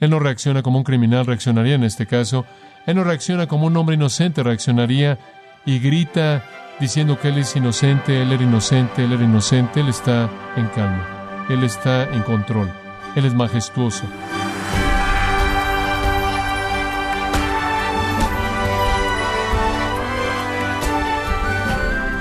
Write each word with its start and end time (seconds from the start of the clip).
Él 0.00 0.08
no 0.08 0.18
reacciona 0.18 0.62
como 0.62 0.78
un 0.78 0.84
criminal 0.84 1.26
reaccionaría 1.26 1.74
en 1.74 1.84
este 1.84 2.06
caso. 2.06 2.46
Él 2.86 2.96
no 2.96 3.04
reacciona 3.04 3.46
como 3.46 3.66
un 3.66 3.76
hombre 3.76 3.96
inocente 3.96 4.42
reaccionaría 4.42 5.18
y 5.66 5.78
grita 5.78 6.42
diciendo 6.80 7.20
que 7.20 7.28
Él 7.28 7.38
es 7.38 7.54
inocente, 7.54 8.22
Él 8.22 8.32
era 8.32 8.42
inocente, 8.42 9.04
Él 9.04 9.12
era 9.12 9.22
inocente. 9.22 9.80
Él 9.80 9.88
está 9.90 10.30
en 10.56 10.66
calma. 10.68 11.46
Él 11.50 11.62
está 11.64 12.04
en 12.04 12.22
control. 12.22 12.72
Él 13.14 13.26
es 13.26 13.34
majestuoso. 13.34 14.04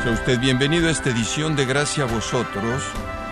Sea 0.04 0.12
usted 0.12 0.40
bienvenido 0.40 0.90
a 0.90 0.92
esta 0.92 1.12
edición 1.12 1.56
de 1.56 1.66
Gracia 1.66 2.04
a 2.04 2.08
vosotros 2.08 2.84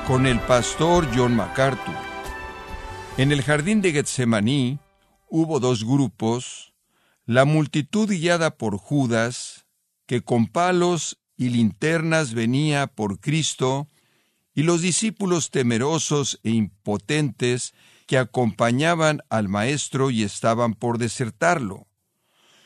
con 0.08 0.26
el 0.26 0.40
pastor 0.40 1.06
John 1.14 1.36
MacArthur. 1.36 2.17
En 3.18 3.32
el 3.32 3.42
jardín 3.42 3.82
de 3.82 3.94
Getsemaní 3.94 4.78
hubo 5.28 5.60
dos 5.60 5.84
grupos, 5.84 6.76
la 7.26 7.46
multitud 7.46 8.08
guiada 8.08 8.58
por 8.58 8.78
Judas, 8.78 9.66
que 10.06 10.22
con 10.22 10.46
palos 10.46 11.18
y 11.36 11.50
linternas 11.50 12.36
venía 12.36 12.86
por 12.86 13.20
Cristo, 13.20 13.88
y 14.54 14.62
los 14.62 14.82
discípulos 14.84 15.50
temerosos 15.50 16.40
e 16.44 16.52
impotentes 16.52 17.74
que 18.06 18.20
acompañaban 18.20 19.24
al 19.30 19.50
Maestro 19.50 20.12
y 20.12 20.22
estaban 20.22 20.76
por 20.76 21.00
desertarlo. 21.00 21.88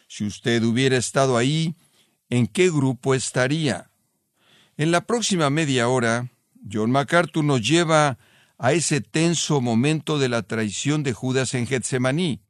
Si 0.09 0.25
usted 0.25 0.63
hubiera 0.63 0.97
estado 0.97 1.37
ahí, 1.37 1.75
¿en 2.29 2.47
qué 2.47 2.69
grupo 2.69 3.15
estaría? 3.15 3.89
En 4.75 4.91
la 4.91 4.99
próxima 5.07 5.49
media 5.49 5.87
hora, 5.87 6.29
John 6.69 6.91
MacArthur 6.91 7.45
nos 7.45 7.61
lleva 7.61 8.17
a 8.61 8.73
ese 8.73 9.01
tenso 9.01 9.59
momento 9.59 10.19
de 10.19 10.29
la 10.29 10.43
traición 10.43 11.01
de 11.01 11.13
Judas 11.13 11.55
en 11.55 11.65
Getsemaní. 11.65 12.41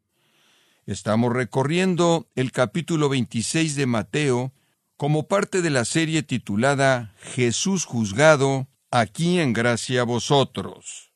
Estamos 0.86 1.32
recorriendo 1.32 2.28
el 2.36 2.52
capítulo 2.52 3.08
26 3.08 3.78
de 3.78 3.86
Mateo 3.86 4.52
como 4.98 5.30
parte 5.30 5.62
de 5.62 5.70
la 5.70 5.86
serie 5.86 6.22
titulada 6.22 7.14
Jesús 7.22 7.86
juzgado, 7.86 8.68
aquí 8.92 9.40
en 9.40 9.54
gracia 9.54 10.02
a 10.02 10.04
vosotros. 10.04 11.14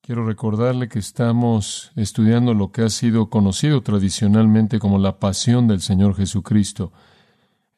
Quiero 0.00 0.26
recordarle 0.26 0.88
que 0.88 0.98
estamos 0.98 1.92
estudiando 1.94 2.52
lo 2.52 2.72
que 2.72 2.82
ha 2.82 2.90
sido 2.90 3.30
conocido 3.30 3.82
tradicionalmente 3.82 4.80
como 4.80 4.98
la 4.98 5.20
pasión 5.20 5.68
del 5.68 5.80
Señor 5.80 6.16
Jesucristo, 6.16 6.92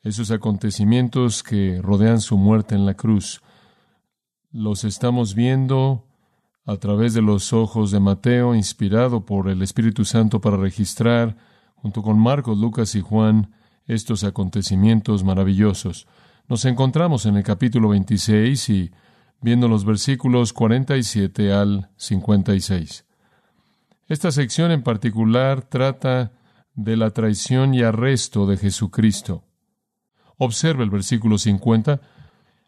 esos 0.03 0.31
acontecimientos 0.31 1.43
que 1.43 1.79
rodean 1.83 2.23
su 2.23 2.39
muerte 2.39 2.75
en 2.75 2.87
la 2.87 2.95
cruz 2.95 3.43
los 4.57 4.85
estamos 4.85 5.35
viendo 5.35 6.06
a 6.67 6.77
través 6.79 7.15
de 7.15 7.23
los 7.23 7.53
ojos 7.53 7.93
de 7.93 8.01
Mateo, 8.01 8.55
inspirado 8.55 9.25
por 9.25 9.49
el 9.49 9.63
Espíritu 9.63 10.05
Santo 10.05 10.41
para 10.41 10.57
registrar, 10.57 11.37
junto 11.77 12.03
con 12.03 12.19
Marcos, 12.19 12.59
Lucas 12.59 12.97
y 12.97 13.01
Juan, 13.01 13.55
estos 13.87 14.25
acontecimientos 14.25 15.23
maravillosos. 15.23 16.09
Nos 16.49 16.65
encontramos 16.65 17.25
en 17.25 17.37
el 17.37 17.45
capítulo 17.45 17.91
26 17.91 18.69
y 18.71 18.91
viendo 19.41 19.69
los 19.69 19.85
versículos 19.85 20.53
47 20.53 21.53
al 21.53 21.91
56. 21.97 23.05
Esta 24.09 24.33
sección 24.33 24.73
en 24.73 24.83
particular 24.83 25.63
trata 25.63 26.33
de 26.75 26.97
la 26.97 27.11
traición 27.11 27.75
y 27.75 27.83
arresto 27.83 28.45
de 28.47 28.57
Jesucristo. 28.57 29.45
Observe 30.37 30.83
el 30.83 30.91
versículo 30.91 31.39
50. 31.39 32.01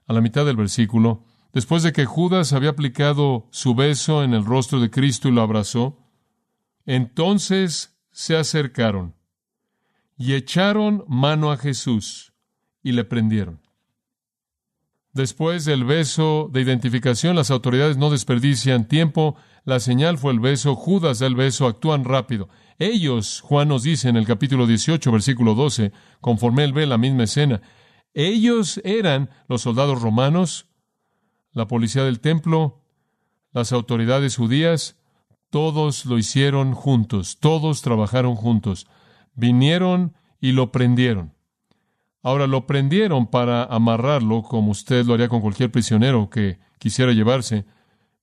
A 0.07 0.13
la 0.13 0.21
mitad 0.21 0.47
del 0.47 0.57
versículo, 0.57 1.25
Después 1.53 1.83
de 1.83 1.93
que 1.93 2.05
Judas 2.05 2.53
había 2.53 2.71
aplicado 2.71 3.49
su 3.51 3.75
beso 3.75 4.23
en 4.23 4.35
el 4.35 4.45
rostro 4.45 4.81
de 4.81 4.91
Cristo 4.91 5.29
y 5.29 5.33
lo 5.33 5.43
abrazó, 5.43 5.99
entonces 6.85 7.99
se 8.11 8.37
acercaron 8.37 9.15
y 10.17 10.35
echaron 10.35 11.05
mano 11.09 11.51
a 11.51 11.57
Jesús 11.57 12.33
y 12.83 12.93
le 12.93 13.05
prendieron. 13.05 13.61
Después 15.13 15.65
del 15.65 15.85
beso 15.85 16.51
de 16.53 16.61
identificación, 16.61 17.35
las 17.35 17.51
autoridades 17.51 17.97
no 17.97 18.11
desperdician 18.11 18.87
tiempo. 18.87 19.37
La 19.65 19.81
señal 19.81 20.17
fue 20.17 20.33
el 20.33 20.39
beso. 20.39 20.77
Judas 20.77 21.19
da 21.19 21.27
el 21.27 21.35
beso. 21.35 21.67
Actúan 21.67 22.05
rápido. 22.05 22.49
Ellos, 22.79 23.41
Juan 23.41 23.69
nos 23.69 23.83
dice 23.83 24.09
en 24.09 24.17
el 24.17 24.27
capítulo 24.27 24.67
18, 24.67 25.11
versículo 25.11 25.55
12, 25.55 25.93
conforme 26.21 26.63
él 26.63 26.73
ve 26.73 26.87
la 26.87 26.99
misma 26.99 27.25
escena, 27.25 27.61
ellos 28.15 28.81
eran 28.85 29.31
los 29.49 29.63
soldados 29.63 30.01
romanos 30.01 30.68
la 31.53 31.67
policía 31.67 32.05
del 32.05 32.21
templo, 32.21 32.83
las 33.53 33.73
autoridades 33.73 34.37
judías, 34.37 34.97
todos 35.51 36.05
lo 36.07 36.19
hicieron 36.19 36.75
juntos, 36.75 37.39
todos 37.41 37.83
trabajaron 37.83 38.35
juntos, 38.35 38.87
vinieron 39.35 40.15
y 40.41 40.53
lo 40.53 40.73
prendieron. 40.73 41.35
Ahora 42.23 42.47
lo 42.47 42.67
prendieron 42.67 43.27
para 43.29 43.65
amarrarlo, 43.65 44.43
como 44.43 44.73
usted 44.73 45.07
lo 45.07 45.15
haría 45.15 45.29
con 45.29 45.41
cualquier 45.41 45.71
prisionero 45.71 46.29
que 46.29 46.59
quisiera 46.79 47.13
llevarse, 47.13 47.65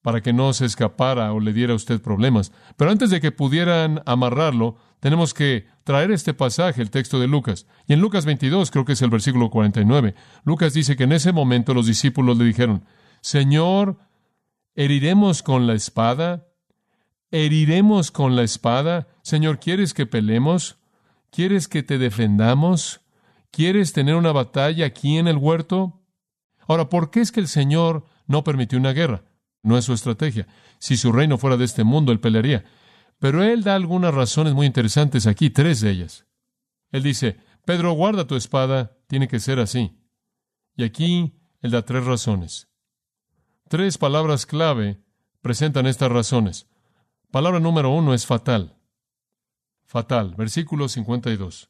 para 0.02 0.22
que 0.22 0.34
no 0.34 0.54
se 0.54 0.66
escapara 0.66 1.34
o 1.34 1.40
le 1.40 1.54
diera 1.54 1.74
a 1.74 1.78
usted 1.78 2.00
problemas. 2.00 2.52
Pero 2.78 2.92
antes 2.92 3.10
de 3.10 3.20
que 3.20 3.32
pudieran 3.32 4.04
amarrarlo, 4.06 4.78
tenemos 5.00 5.34
que 5.34 5.66
traer 5.84 6.12
este 6.12 6.36
pasaje, 6.36 6.82
el 6.82 6.92
texto 6.92 7.20
de 7.20 7.28
Lucas. 7.28 7.66
Y 7.88 7.94
en 7.94 8.02
Lucas 8.02 8.26
22, 8.26 8.70
creo 8.70 8.86
que 8.86 8.94
es 8.94 9.02
el 9.02 9.10
versículo 9.10 9.50
49, 9.50 10.14
Lucas 10.44 10.74
dice 10.74 10.96
que 10.96 11.06
en 11.06 11.14
ese 11.14 11.32
momento 11.32 11.74
los 11.74 11.88
discípulos 11.88 12.38
le 12.38 12.46
dijeron, 12.46 12.84
Señor, 13.26 13.98
¿heriremos 14.76 15.42
con 15.42 15.66
la 15.66 15.74
espada? 15.74 16.46
¿Heriremos 17.32 18.12
con 18.12 18.36
la 18.36 18.44
espada? 18.44 19.08
Señor, 19.24 19.60
¿quieres 19.60 19.96
que 19.96 20.06
pelemos? 20.06 20.78
¿Quieres 21.32 21.68
que 21.68 21.82
te 21.82 21.98
defendamos? 21.98 23.02
¿Quieres 23.50 23.94
tener 23.94 24.14
una 24.14 24.32
batalla 24.32 24.86
aquí 24.86 25.18
en 25.18 25.28
el 25.28 25.38
huerto? 25.38 26.04
Ahora, 26.68 26.88
¿por 26.88 27.10
qué 27.10 27.22
es 27.22 27.32
que 27.32 27.40
el 27.40 27.48
Señor 27.48 28.06
no 28.28 28.44
permitió 28.44 28.78
una 28.78 28.94
guerra? 28.94 29.24
No 29.64 29.76
es 29.76 29.86
su 29.86 29.94
estrategia. 29.94 30.46
Si 30.78 30.96
su 30.96 31.12
reino 31.12 31.40
fuera 31.40 31.58
de 31.58 31.66
este 31.66 31.84
mundo, 31.84 32.12
él 32.12 32.20
pelearía. 32.20 32.64
Pero 33.18 33.42
él 33.42 33.64
da 33.64 33.74
algunas 33.74 34.14
razones 34.14 34.54
muy 34.54 34.68
interesantes 34.68 35.26
aquí, 35.26 35.50
tres 35.50 35.82
de 35.82 35.90
ellas. 35.90 36.28
Él 36.92 37.02
dice, 37.02 37.38
Pedro, 37.66 37.94
guarda 37.94 38.28
tu 38.28 38.36
espada, 38.36 39.00
tiene 39.08 39.28
que 39.28 39.40
ser 39.40 39.60
así. 39.60 39.98
Y 40.76 40.84
aquí 40.84 41.40
él 41.62 41.72
da 41.72 41.82
tres 41.82 42.06
razones. 42.06 42.70
Tres 43.68 43.98
palabras 43.98 44.46
clave 44.46 45.02
presentan 45.42 45.88
estas 45.88 46.12
razones. 46.12 46.68
Palabra 47.32 47.60
número 47.60 47.90
uno 47.90 48.14
es 48.14 48.28
fatal. 48.28 48.78
Fatal. 49.86 50.36
Versículo 50.36 50.88
52. 50.88 51.70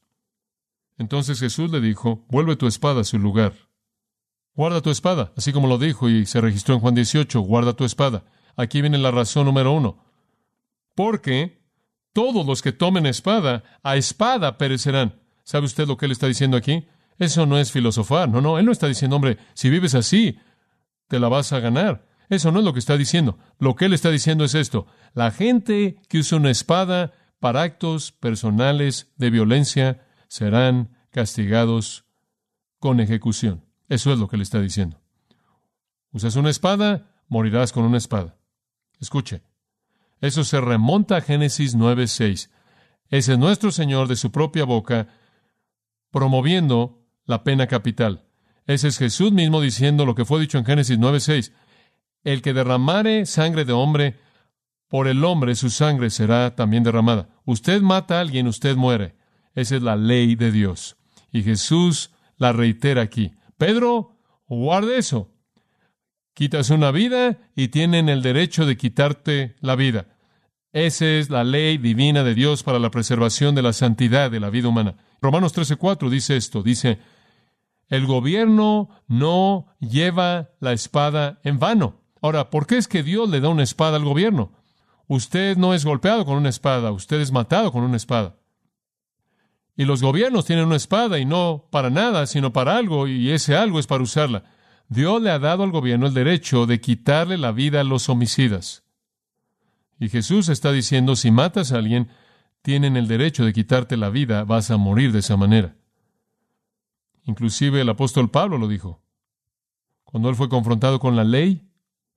Entonces 0.97 1.39
Jesús 1.39 1.71
le 1.71 1.79
dijo, 1.79 2.25
vuelve 2.29 2.57
tu 2.57 2.67
espada 2.67 3.01
a 3.01 3.05
su 3.05 3.17
lugar. 3.17 3.53
Guarda 4.55 4.81
tu 4.81 4.89
espada, 4.89 5.33
así 5.35 5.51
como 5.51 5.67
lo 5.67 5.77
dijo 5.77 6.09
y 6.09 6.25
se 6.25 6.39
registró 6.39 6.75
en 6.75 6.81
Juan 6.81 6.95
18, 6.95 7.41
guarda 7.41 7.73
tu 7.73 7.83
espada. 7.83 8.23
Aquí 8.55 8.81
viene 8.81 8.97
la 8.97 9.11
razón 9.11 9.45
número 9.45 9.73
uno. 9.73 10.03
Porque 10.95 11.61
todos 12.13 12.45
los 12.45 12.61
que 12.61 12.71
tomen 12.71 13.05
espada, 13.05 13.63
a 13.83 13.97
espada 13.97 14.57
perecerán. 14.57 15.21
¿Sabe 15.43 15.65
usted 15.65 15.87
lo 15.87 15.97
que 15.97 16.05
él 16.05 16.13
está 16.13 16.27
diciendo 16.27 16.55
aquí? 16.55 16.87
Eso 17.19 17.45
no 17.45 17.57
es 17.57 17.71
filosofar, 17.71 18.29
no, 18.29 18.41
no, 18.41 18.57
él 18.57 18.65
no 18.65 18.71
está 18.71 18.87
diciendo, 18.87 19.15
hombre, 19.15 19.37
si 19.53 19.69
vives 19.69 19.95
así, 19.95 20.37
te 21.07 21.19
la 21.19 21.29
vas 21.29 21.53
a 21.53 21.59
ganar. 21.59 22.07
Eso 22.29 22.51
no 22.51 22.59
es 22.59 22.65
lo 22.65 22.73
que 22.73 22.79
está 22.79 22.97
diciendo. 22.97 23.37
Lo 23.59 23.75
que 23.75 23.85
él 23.85 23.93
está 23.93 24.09
diciendo 24.09 24.45
es 24.45 24.55
esto. 24.55 24.87
La 25.13 25.31
gente 25.31 25.97
que 26.09 26.19
usa 26.19 26.37
una 26.37 26.51
espada 26.51 27.13
para 27.39 27.61
actos 27.61 28.11
personales 28.11 29.13
de 29.17 29.29
violencia 29.29 30.05
serán 30.27 30.97
castigados 31.11 32.05
con 32.79 32.99
ejecución. 32.99 33.63
Eso 33.87 34.11
es 34.11 34.19
lo 34.19 34.27
que 34.27 34.35
él 34.35 34.41
está 34.41 34.59
diciendo. 34.59 34.99
Usas 36.11 36.35
una 36.35 36.49
espada, 36.49 37.11
morirás 37.27 37.71
con 37.71 37.83
una 37.83 37.97
espada. 37.97 38.37
Escuche. 38.99 39.43
Eso 40.21 40.43
se 40.43 40.59
remonta 40.59 41.17
a 41.17 41.21
Génesis 41.21 41.75
9:6. 41.75 42.49
Ese 43.09 43.33
es 43.33 43.39
nuestro 43.39 43.71
Señor 43.71 44.07
de 44.07 44.15
su 44.15 44.31
propia 44.31 44.65
boca 44.65 45.09
promoviendo 46.09 47.05
la 47.25 47.43
pena 47.43 47.67
capital. 47.67 48.24
Ese 48.67 48.87
es 48.87 48.97
Jesús 48.97 49.31
mismo 49.31 49.61
diciendo 49.61 50.05
lo 50.05 50.15
que 50.15 50.25
fue 50.25 50.39
dicho 50.39 50.57
en 50.57 50.65
Génesis 50.65 50.97
9:6. 50.97 51.51
El 52.23 52.41
que 52.41 52.53
derramare 52.53 53.25
sangre 53.25 53.65
de 53.65 53.73
hombre, 53.73 54.19
por 54.87 55.07
el 55.07 55.23
hombre 55.23 55.55
su 55.55 55.69
sangre 55.69 56.09
será 56.09 56.55
también 56.55 56.83
derramada. 56.83 57.29
Usted 57.45 57.81
mata 57.81 58.17
a 58.17 58.21
alguien, 58.21 58.47
usted 58.47 58.75
muere. 58.75 59.15
Esa 59.53 59.75
es 59.75 59.81
la 59.81 59.95
ley 59.95 60.35
de 60.35 60.51
Dios. 60.51 60.97
Y 61.31 61.43
Jesús 61.43 62.11
la 62.37 62.53
reitera 62.53 63.01
aquí. 63.01 63.31
Pedro, 63.57 64.17
guarde 64.47 64.97
eso. 64.97 65.31
Quitas 66.33 66.69
una 66.69 66.91
vida 66.91 67.37
y 67.55 67.69
tienen 67.69 68.09
el 68.09 68.21
derecho 68.21 68.65
de 68.65 68.77
quitarte 68.77 69.55
la 69.61 69.75
vida. 69.75 70.07
Esa 70.73 71.05
es 71.05 71.29
la 71.29 71.45
ley 71.45 71.77
divina 71.77 72.23
de 72.23 72.35
Dios 72.35 72.63
para 72.63 72.79
la 72.79 72.91
preservación 72.91 73.55
de 73.55 73.61
la 73.61 73.71
santidad 73.71 74.29
de 74.29 74.41
la 74.41 74.49
vida 74.49 74.67
humana. 74.67 74.97
Romanos 75.21 75.53
13:4 75.53 76.09
dice 76.09 76.35
esto, 76.35 76.61
dice, 76.61 76.99
el 77.89 78.05
gobierno 78.05 78.89
no 79.07 79.67
lleva 79.79 80.49
la 80.59 80.73
espada 80.73 81.39
en 81.43 81.59
vano. 81.59 82.01
Ahora, 82.21 82.49
¿por 82.49 82.65
qué 82.65 82.77
es 82.77 82.87
que 82.87 83.03
Dios 83.03 83.29
le 83.29 83.39
da 83.39 83.49
una 83.49 83.63
espada 83.63 83.97
al 83.97 84.03
gobierno? 84.03 84.51
Usted 85.07 85.57
no 85.57 85.73
es 85.73 85.85
golpeado 85.85 86.25
con 86.25 86.37
una 86.37 86.49
espada, 86.49 86.91
usted 86.91 87.21
es 87.21 87.31
matado 87.31 87.71
con 87.71 87.83
una 87.83 87.97
espada. 87.97 88.37
Y 89.77 89.85
los 89.85 90.01
gobiernos 90.01 90.45
tienen 90.45 90.65
una 90.65 90.77
espada 90.77 91.19
y 91.19 91.25
no 91.25 91.67
para 91.69 91.89
nada, 91.89 92.25
sino 92.25 92.53
para 92.53 92.77
algo, 92.77 93.07
y 93.07 93.31
ese 93.31 93.55
algo 93.55 93.79
es 93.79 93.87
para 93.87 94.03
usarla. 94.03 94.45
Dios 94.87 95.21
le 95.21 95.29
ha 95.29 95.39
dado 95.39 95.63
al 95.63 95.71
gobierno 95.71 96.07
el 96.07 96.13
derecho 96.13 96.65
de 96.65 96.79
quitarle 96.79 97.37
la 97.37 97.51
vida 97.51 97.81
a 97.81 97.83
los 97.83 98.07
homicidas. 98.09 98.83
Y 99.99 100.09
Jesús 100.09 100.49
está 100.49 100.71
diciendo, 100.71 101.15
si 101.15 101.31
matas 101.31 101.71
a 101.71 101.77
alguien, 101.77 102.09
tienen 102.61 102.97
el 102.97 103.07
derecho 103.07 103.45
de 103.45 103.53
quitarte 103.53 103.97
la 103.97 104.09
vida, 104.09 104.43
vas 104.43 104.71
a 104.71 104.77
morir 104.77 105.11
de 105.11 105.19
esa 105.19 105.37
manera. 105.37 105.75
Inclusive 107.25 107.81
el 107.81 107.89
apóstol 107.89 108.29
Pablo 108.29 108.57
lo 108.57 108.67
dijo. 108.67 109.03
Cuando 110.03 110.29
él 110.29 110.35
fue 110.35 110.49
confrontado 110.49 110.99
con 110.99 111.15
la 111.15 111.23
ley, 111.23 111.69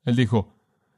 él 0.04 0.16
dijo, 0.16 0.54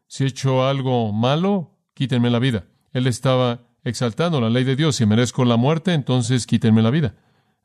si 0.06 0.24
he 0.24 0.26
hecho 0.26 0.66
algo 0.66 1.12
malo, 1.12 1.78
quítenme 1.94 2.30
la 2.30 2.40
vida. 2.40 2.66
Él 2.92 3.06
estaba 3.06 3.68
exaltando 3.84 4.40
la 4.40 4.50
ley 4.50 4.64
de 4.64 4.76
Dios. 4.76 4.96
Si 4.96 5.06
merezco 5.06 5.44
la 5.44 5.56
muerte, 5.56 5.94
entonces 5.94 6.46
quítenme 6.46 6.82
la 6.82 6.90
vida. 6.90 7.14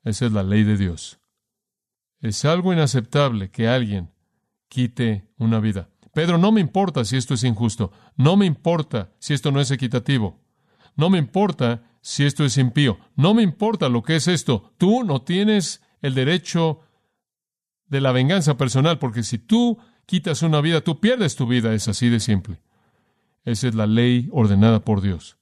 Esa 0.03 0.27
es 0.27 0.31
la 0.31 0.44
ley 0.44 0.63
de 0.63 0.77
Dios. 0.77 1.19
Es 2.21 2.45
algo 2.45 2.71
inaceptable 2.71 3.50
que 3.50 3.68
alguien 3.68 4.12
quite 4.69 5.27
una 5.38 5.59
vida. 5.59 5.89
Pedro, 6.13 6.38
no 6.38 6.51
me 6.51 6.62
importa 6.62 7.03
si 7.03 7.18
esto 7.18 7.33
es 7.33 7.44
injusto. 7.44 7.92
No 8.15 8.38
me 8.38 8.45
importa 8.45 9.12
si 9.19 9.33
esto 9.33 9.51
no 9.51 9.59
es 9.59 9.71
equitativo. 9.71 10.39
No 10.95 11.09
me 11.09 11.18
importa 11.18 11.83
si 12.01 12.25
esto 12.25 12.45
es 12.45 12.57
impío. 12.57 13.00
No 13.15 13.33
me 13.33 13.44
importa 13.44 13.89
lo 13.89 14.01
que 14.03 14.15
es 14.15 14.27
esto. 14.27 14.71
Tú 14.77 15.03
no 15.03 15.24
tienes 15.24 15.81
el 16.06 16.13
derecho 16.13 16.81
de 17.88 18.02
la 18.02 18.12
venganza 18.12 18.57
personal, 18.57 19.00
porque 19.00 19.24
si 19.24 19.40
tú 19.40 19.80
quitas 20.06 20.44
una 20.44 20.62
vida, 20.62 20.81
tú 20.81 21.00
pierdes 21.00 21.36
tu 21.36 21.48
vida. 21.48 21.74
Es 21.74 21.88
así 21.88 22.10
de 22.10 22.19
simple. 22.19 22.62
Esa 23.44 23.68
es 23.68 23.75
la 23.75 23.88
ley 23.88 24.30
ordenada 24.31 24.81
por 24.81 25.02
Dios. 25.02 25.38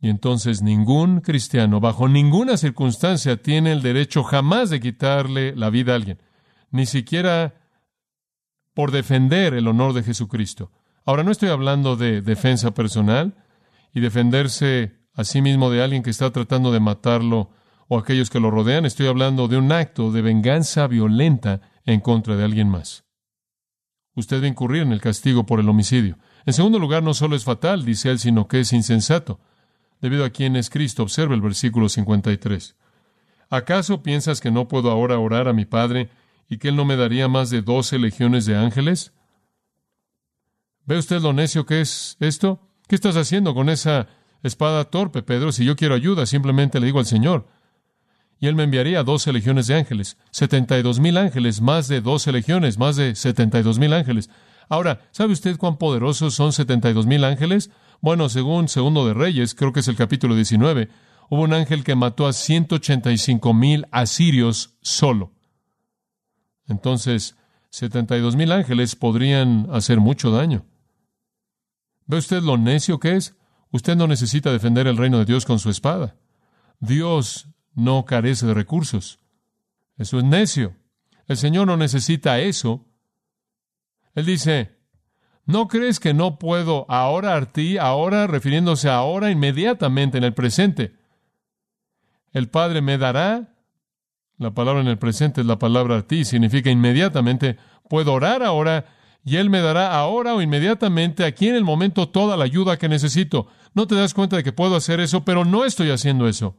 Y 0.00 0.10
entonces 0.10 0.62
ningún 0.62 1.20
cristiano, 1.20 1.80
bajo 1.80 2.08
ninguna 2.08 2.56
circunstancia, 2.56 3.40
tiene 3.40 3.72
el 3.72 3.82
derecho 3.82 4.22
jamás 4.22 4.70
de 4.70 4.80
quitarle 4.80 5.54
la 5.56 5.70
vida 5.70 5.92
a 5.92 5.96
alguien, 5.96 6.18
ni 6.70 6.86
siquiera 6.86 7.54
por 8.74 8.90
defender 8.92 9.54
el 9.54 9.66
honor 9.66 9.92
de 9.92 10.02
Jesucristo. 10.04 10.70
Ahora 11.04 11.22
no 11.22 11.30
estoy 11.30 11.48
hablando 11.48 11.96
de 11.96 12.22
defensa 12.22 12.74
personal 12.74 13.34
y 13.92 14.00
defenderse 14.00 14.98
a 15.14 15.24
sí 15.24 15.42
mismo 15.42 15.70
de 15.70 15.82
alguien 15.82 16.02
que 16.02 16.10
está 16.10 16.30
tratando 16.30 16.70
de 16.70 16.80
matarlo 16.80 17.50
o 17.88 17.98
aquellos 17.98 18.30
que 18.30 18.40
lo 18.40 18.50
rodean, 18.50 18.84
estoy 18.84 19.06
hablando 19.06 19.48
de 19.48 19.56
un 19.56 19.72
acto 19.72 20.12
de 20.12 20.22
venganza 20.22 20.86
violenta 20.86 21.60
en 21.84 22.00
contra 22.00 22.36
de 22.36 22.44
alguien 22.44 22.68
más. 22.68 23.04
Usted 24.14 24.40
va 24.40 24.44
a 24.44 24.48
incurrir 24.48 24.82
en 24.82 24.92
el 24.92 25.00
castigo 25.00 25.46
por 25.46 25.60
el 25.60 25.68
homicidio. 25.68 26.18
En 26.44 26.52
segundo 26.52 26.78
lugar, 26.78 27.02
no 27.02 27.14
solo 27.14 27.36
es 27.36 27.44
fatal, 27.44 27.84
dice 27.84 28.10
él, 28.10 28.18
sino 28.18 28.48
que 28.48 28.60
es 28.60 28.72
insensato 28.72 29.40
debido 30.00 30.24
a 30.24 30.30
quién 30.30 30.56
es 30.56 30.70
Cristo. 30.70 31.02
Observe 31.02 31.34
el 31.34 31.40
versículo 31.40 31.88
53. 31.88 32.76
¿Acaso 33.50 34.02
piensas 34.02 34.40
que 34.40 34.50
no 34.50 34.68
puedo 34.68 34.90
ahora 34.90 35.18
orar 35.18 35.48
a 35.48 35.52
mi 35.52 35.64
Padre 35.64 36.10
y 36.48 36.58
que 36.58 36.68
Él 36.68 36.76
no 36.76 36.84
me 36.84 36.96
daría 36.96 37.28
más 37.28 37.50
de 37.50 37.62
doce 37.62 37.98
legiones 37.98 38.44
de 38.46 38.56
ángeles? 38.56 39.12
¿Ve 40.84 40.98
usted 40.98 41.20
lo 41.20 41.32
necio 41.32 41.66
que 41.66 41.80
es 41.80 42.16
esto? 42.20 42.60
¿Qué 42.88 42.94
estás 42.94 43.16
haciendo 43.16 43.54
con 43.54 43.68
esa 43.68 44.08
espada 44.42 44.84
torpe, 44.84 45.22
Pedro? 45.22 45.52
Si 45.52 45.64
yo 45.64 45.76
quiero 45.76 45.94
ayuda, 45.94 46.26
simplemente 46.26 46.80
le 46.80 46.86
digo 46.86 46.98
al 46.98 47.06
Señor. 47.06 47.46
Y 48.40 48.46
Él 48.46 48.54
me 48.54 48.62
enviaría 48.64 49.02
doce 49.02 49.32
legiones 49.32 49.66
de 49.66 49.74
ángeles, 49.74 50.16
setenta 50.30 50.78
y 50.78 50.82
dos 50.82 51.00
mil 51.00 51.16
ángeles, 51.16 51.60
más 51.60 51.88
de 51.88 52.00
doce 52.00 52.30
legiones, 52.30 52.78
más 52.78 52.96
de 52.96 53.14
setenta 53.14 53.58
y 53.58 53.62
dos 53.62 53.78
mil 53.78 53.92
ángeles. 53.92 54.30
Ahora, 54.68 55.00
¿sabe 55.10 55.32
usted 55.32 55.56
cuán 55.56 55.76
poderosos 55.76 56.34
son 56.34 56.52
setenta 56.52 56.90
y 56.90 56.92
dos 56.92 57.06
mil 57.06 57.24
ángeles? 57.24 57.70
Bueno, 58.00 58.28
según 58.28 58.68
Segundo 58.68 59.06
de 59.06 59.14
Reyes, 59.14 59.54
creo 59.54 59.72
que 59.72 59.80
es 59.80 59.88
el 59.88 59.96
capítulo 59.96 60.36
19, 60.36 60.88
hubo 61.30 61.42
un 61.42 61.52
ángel 61.52 61.82
que 61.82 61.96
mató 61.96 62.26
a 62.26 62.32
185 62.32 63.54
mil 63.54 63.86
asirios 63.90 64.76
solo. 64.82 65.32
Entonces, 66.68 67.36
72 67.70 68.36
mil 68.36 68.52
ángeles 68.52 68.94
podrían 68.94 69.68
hacer 69.72 69.98
mucho 69.98 70.30
daño. 70.30 70.64
¿Ve 72.06 72.18
usted 72.18 72.42
lo 72.42 72.56
necio 72.56 73.00
que 73.00 73.16
es? 73.16 73.36
Usted 73.70 73.96
no 73.96 74.06
necesita 74.06 74.52
defender 74.52 74.86
el 74.86 74.96
reino 74.96 75.18
de 75.18 75.24
Dios 75.24 75.44
con 75.44 75.58
su 75.58 75.70
espada. 75.70 76.16
Dios 76.80 77.48
no 77.74 78.04
carece 78.04 78.46
de 78.46 78.54
recursos. 78.54 79.20
Eso 79.96 80.18
es 80.18 80.24
necio. 80.24 80.76
El 81.26 81.36
Señor 81.36 81.66
no 81.66 81.76
necesita 81.76 82.38
eso. 82.40 82.86
Él 84.14 84.26
dice, 84.26 84.78
¿No 85.48 85.66
crees 85.66 85.98
que 85.98 86.12
no 86.12 86.38
puedo 86.38 86.84
ahora 86.90 87.34
a 87.34 87.46
ti, 87.46 87.78
ahora 87.78 88.26
refiriéndose 88.26 88.90
a 88.90 88.96
ahora 88.96 89.30
inmediatamente 89.30 90.18
en 90.18 90.24
el 90.24 90.34
presente? 90.34 90.92
El 92.32 92.50
Padre 92.50 92.82
me 92.82 92.98
dará, 92.98 93.54
la 94.36 94.52
palabra 94.52 94.82
en 94.82 94.88
el 94.88 94.98
presente 94.98 95.40
es 95.40 95.46
la 95.46 95.58
palabra 95.58 95.96
a 95.96 96.02
ti, 96.02 96.26
significa 96.26 96.68
inmediatamente, 96.68 97.56
puedo 97.88 98.12
orar 98.12 98.42
ahora 98.42 98.84
y 99.24 99.36
Él 99.36 99.48
me 99.48 99.62
dará 99.62 99.94
ahora 99.94 100.34
o 100.34 100.42
inmediatamente, 100.42 101.24
aquí 101.24 101.48
en 101.48 101.54
el 101.54 101.64
momento, 101.64 102.10
toda 102.10 102.36
la 102.36 102.44
ayuda 102.44 102.76
que 102.76 102.90
necesito. 102.90 103.46
No 103.72 103.86
te 103.86 103.94
das 103.94 104.12
cuenta 104.12 104.36
de 104.36 104.44
que 104.44 104.52
puedo 104.52 104.76
hacer 104.76 105.00
eso, 105.00 105.24
pero 105.24 105.46
no 105.46 105.64
estoy 105.64 105.88
haciendo 105.88 106.28
eso. 106.28 106.58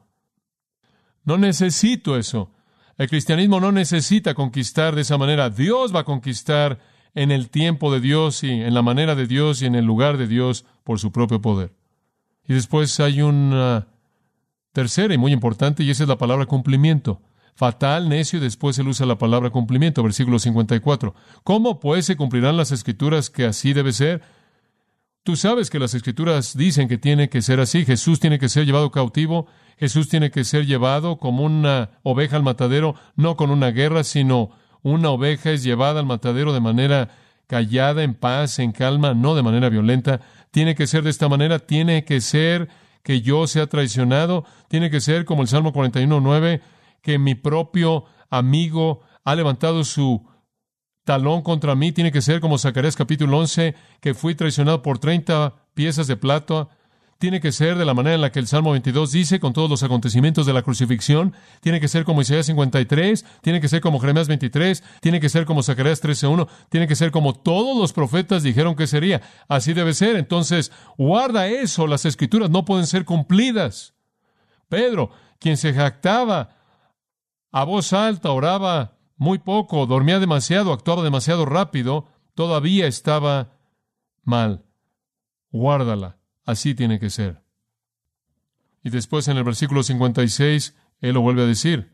No 1.30 1.38
necesito 1.38 2.18
eso. 2.18 2.50
El 2.98 3.08
cristianismo 3.08 3.60
no 3.60 3.72
necesita 3.72 4.34
conquistar 4.34 4.96
de 4.96 5.02
esa 5.02 5.16
manera. 5.20 5.52
Dios 5.52 5.94
va 5.96 6.00
a 6.00 6.04
conquistar 6.04 6.80
en 7.14 7.30
el 7.30 7.52
tiempo 7.52 7.94
de 7.94 8.00
Dios 8.00 8.44
y 8.44 8.50
en 8.50 8.74
la 8.74 8.82
manera 8.82 9.14
de 9.14 9.28
Dios 9.28 9.62
y 9.62 9.68
en 9.68 9.76
el 9.76 9.86
lugar 9.86 10.18
de 10.18 10.26
Dios 10.26 10.66
por 10.84 10.98
su 11.00 11.12
propio 11.12 11.40
poder. 11.40 11.76
Y 12.48 12.56
después 12.56 13.00
hay 13.00 13.22
una 13.22 13.90
tercera 14.74 15.14
y 15.14 15.20
muy 15.20 15.32
importante, 15.32 15.84
y 15.84 15.92
esa 15.92 16.02
es 16.02 16.10
la 16.10 16.18
palabra 16.18 16.48
cumplimiento. 16.48 17.22
Fatal, 17.54 18.10
necio, 18.10 18.40
y 18.40 18.42
después 18.42 18.80
él 18.80 18.88
usa 18.88 19.06
la 19.06 19.20
palabra 19.20 19.52
cumplimiento, 19.52 20.02
versículo 20.02 20.40
54. 20.40 21.14
¿Cómo 21.44 21.80
pues 21.80 22.08
se 22.08 22.18
cumplirán 22.18 22.58
las 22.58 22.72
escrituras 22.72 23.30
que 23.30 23.46
así 23.46 23.74
debe 23.74 23.94
ser? 23.94 24.24
Tú 25.30 25.36
sabes 25.36 25.70
que 25.70 25.78
las 25.78 25.94
escrituras 25.94 26.58
dicen 26.58 26.88
que 26.88 26.98
tiene 26.98 27.30
que 27.30 27.44
ser 27.44 27.60
así. 27.60 27.86
Jesús 27.86 28.20
tiene 28.20 28.40
que 28.40 28.50
ser 28.50 28.66
llevado 28.66 28.90
cautivo. 28.90 29.46
Jesús 29.78 30.10
tiene 30.10 30.32
que 30.32 30.44
ser 30.44 30.66
llevado 30.66 31.20
como 31.20 31.44
una 31.44 31.92
oveja 32.02 32.36
al 32.36 32.42
matadero, 32.42 32.96
no 33.16 33.38
con 33.38 33.52
una 33.52 33.70
guerra, 33.70 34.04
sino 34.04 34.50
una 34.82 35.12
oveja 35.12 35.52
es 35.52 35.62
llevada 35.62 36.00
al 36.00 36.08
matadero 36.08 36.52
de 36.52 36.62
manera 36.62 37.10
callada, 37.46 38.02
en 38.02 38.16
paz, 38.16 38.58
en 38.58 38.72
calma, 38.72 39.14
no 39.14 39.36
de 39.36 39.44
manera 39.44 39.70
violenta. 39.70 40.20
Tiene 40.50 40.74
que 40.74 40.88
ser 40.88 41.04
de 41.04 41.12
esta 41.12 41.30
manera, 41.30 41.60
tiene 41.60 42.06
que 42.06 42.22
ser 42.22 42.68
que 43.04 43.22
yo 43.22 43.46
sea 43.46 43.68
traicionado, 43.68 44.46
tiene 44.68 44.90
que 44.90 45.00
ser 45.00 45.26
como 45.26 45.44
el 45.44 45.48
Salmo 45.48 45.72
41.9, 45.74 46.60
que 47.04 47.20
mi 47.20 47.36
propio 47.36 48.06
amigo 48.32 49.02
ha 49.24 49.36
levantado 49.36 49.84
su 49.84 50.26
talón 51.10 51.42
contra 51.42 51.74
mí, 51.74 51.92
tiene 51.92 52.12
que 52.12 52.22
ser 52.22 52.40
como 52.40 52.60
Zacarías 52.60 52.96
capítulo 52.96 53.40
11, 53.40 53.74
que 54.00 54.14
fui 54.14 54.36
traicionado 54.36 54.84
por 54.84 55.00
30 55.00 55.56
piezas 55.74 56.06
de 56.06 56.16
plata, 56.18 56.68
tiene 57.18 57.42
que 57.42 57.52
ser 57.52 57.80
de 57.80 57.86
la 57.86 57.96
manera 57.96 58.14
en 58.14 58.22
la 58.22 58.32
que 58.32 58.38
el 58.38 58.46
Salmo 58.46 58.74
22 58.74 59.12
dice, 59.12 59.40
con 59.40 59.52
todos 59.52 59.72
los 59.72 59.82
acontecimientos 59.82 60.46
de 60.46 60.54
la 60.54 60.62
crucifixión, 60.62 61.34
tiene 61.62 61.80
que 61.80 61.88
ser 61.88 62.04
como 62.04 62.22
Isaías 62.22 62.46
53, 62.46 63.26
tiene 63.42 63.60
que 63.60 63.68
ser 63.68 63.82
como 63.82 64.00
Jeremías 64.00 64.28
23, 64.28 64.84
tiene 65.02 65.20
que 65.20 65.30
ser 65.30 65.46
como 65.46 65.64
Zacarías 65.64 66.00
13.1, 66.00 66.48
tiene 66.70 66.88
que 66.88 66.96
ser 66.96 67.10
como 67.10 67.34
todos 67.34 67.76
los 67.76 67.92
profetas 67.92 68.44
dijeron 68.44 68.76
que 68.76 68.86
sería. 68.86 69.24
Así 69.48 69.74
debe 69.74 69.96
ser. 69.96 70.16
Entonces, 70.16 70.72
guarda 70.96 71.48
eso, 71.48 71.88
las 71.88 72.06
escrituras 72.06 72.52
no 72.52 72.66
pueden 72.66 72.86
ser 72.86 73.04
cumplidas. 73.04 73.96
Pedro, 74.68 75.10
quien 75.40 75.58
se 75.58 75.74
jactaba 75.74 76.56
a 77.52 77.64
voz 77.64 77.94
alta, 77.94 78.30
oraba 78.30 78.99
muy 79.20 79.38
poco, 79.38 79.86
dormía 79.86 80.18
demasiado, 80.18 80.72
actuaba 80.72 81.04
demasiado 81.04 81.46
rápido, 81.46 82.08
todavía 82.36 82.88
estaba 82.88 83.52
mal. 84.24 84.66
Guárdala. 85.52 86.20
Así 86.46 86.74
tiene 86.74 87.00
que 87.02 87.10
ser. 87.10 87.44
Y 88.82 88.90
después 88.90 89.28
en 89.28 89.36
el 89.36 89.44
versículo 89.44 89.84
56, 89.84 90.74
Él 91.02 91.14
lo 91.14 91.22
vuelve 91.22 91.44
a 91.44 91.48
decir. 91.48 91.94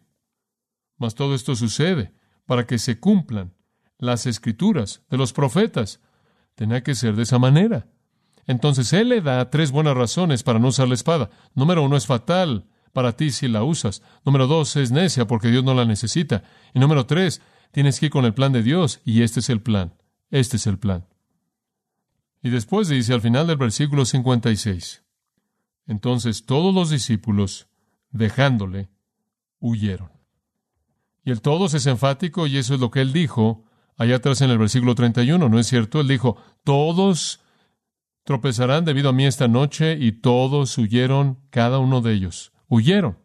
Mas 0.98 1.15
todo 1.15 1.34
esto 1.34 1.55
sucede 1.55 2.13
para 2.46 2.67
que 2.67 2.77
se 2.77 3.00
cumplan 3.00 3.55
las 3.98 4.27
escrituras 4.27 5.01
de 5.10 5.17
los 5.17 5.34
profetas. 5.34 6.01
Tenía 6.53 6.84
que 6.84 6.94
ser 6.94 7.15
de 7.15 7.24
esa 7.24 7.39
manera. 7.39 7.88
Entonces 8.46 8.94
Él 8.94 9.10
le 9.10 9.22
da 9.22 9.50
tres 9.50 9.72
buenas 9.72 9.98
razones 9.98 10.44
para 10.44 10.60
no 10.60 10.67
usar 10.67 10.88
la 10.88 10.94
espada. 10.94 11.32
Número 11.55 11.82
uno 11.82 11.98
es 11.98 12.05
fatal 12.05 12.70
para 12.96 13.18
ti 13.18 13.30
si 13.30 13.50
la 13.50 13.64
usas. 13.64 14.02
Número 14.24 14.48
dos 14.48 14.78
es 14.78 14.90
necia 14.90 15.28
porque 15.28 15.50
Dios 15.50 15.66
no 15.66 15.74
la 15.74 15.84
necesita. 15.84 16.44
Y 16.74 16.80
número 16.80 17.06
tres, 17.06 17.42
tienes 17.72 18.00
que 18.00 18.06
ir 18.06 18.12
con 18.12 18.24
el 18.24 18.34
plan 18.34 18.54
de 18.54 18.64
Dios 18.64 19.02
y 19.04 19.22
este 19.22 19.42
es 19.42 19.50
el 19.50 19.62
plan. 19.62 19.94
Este 20.32 20.56
es 20.56 20.66
el 20.66 20.80
plan. 20.80 21.06
Y 22.42 22.50
después 22.50 22.88
dice 22.88 23.14
al 23.14 23.20
final 23.20 23.48
del 23.48 23.58
versículo 23.58 24.06
56, 24.06 25.04
entonces 25.88 26.46
todos 26.46 26.74
los 26.74 26.90
discípulos, 26.90 27.68
dejándole, 28.12 28.90
huyeron. 29.60 30.12
Y 31.25 31.32
el 31.32 31.42
todos 31.42 31.74
es 31.74 31.86
enfático 31.88 32.48
y 32.48 32.58
eso 32.58 32.75
es 32.75 32.80
lo 32.80 32.92
que 32.92 33.02
él 33.02 33.12
dijo 33.12 33.66
allá 33.98 34.16
atrás 34.16 34.40
en 34.40 34.52
el 34.52 34.58
versículo 34.58 34.96
31, 34.96 35.50
¿no 35.50 35.60
es 35.60 35.68
cierto? 35.68 36.00
Él 36.00 36.08
dijo, 36.08 36.38
todos 36.64 37.42
tropezarán 38.24 38.86
debido 38.86 39.10
a 39.10 39.14
mí 39.14 39.25
esta 39.25 39.48
noche, 39.48 39.98
y 40.00 40.12
todos 40.14 40.78
huyeron, 40.78 41.40
cada 41.50 41.80
uno 41.80 42.02
de 42.02 42.14
ellos. 42.14 42.54
Huyeron. 42.67 43.17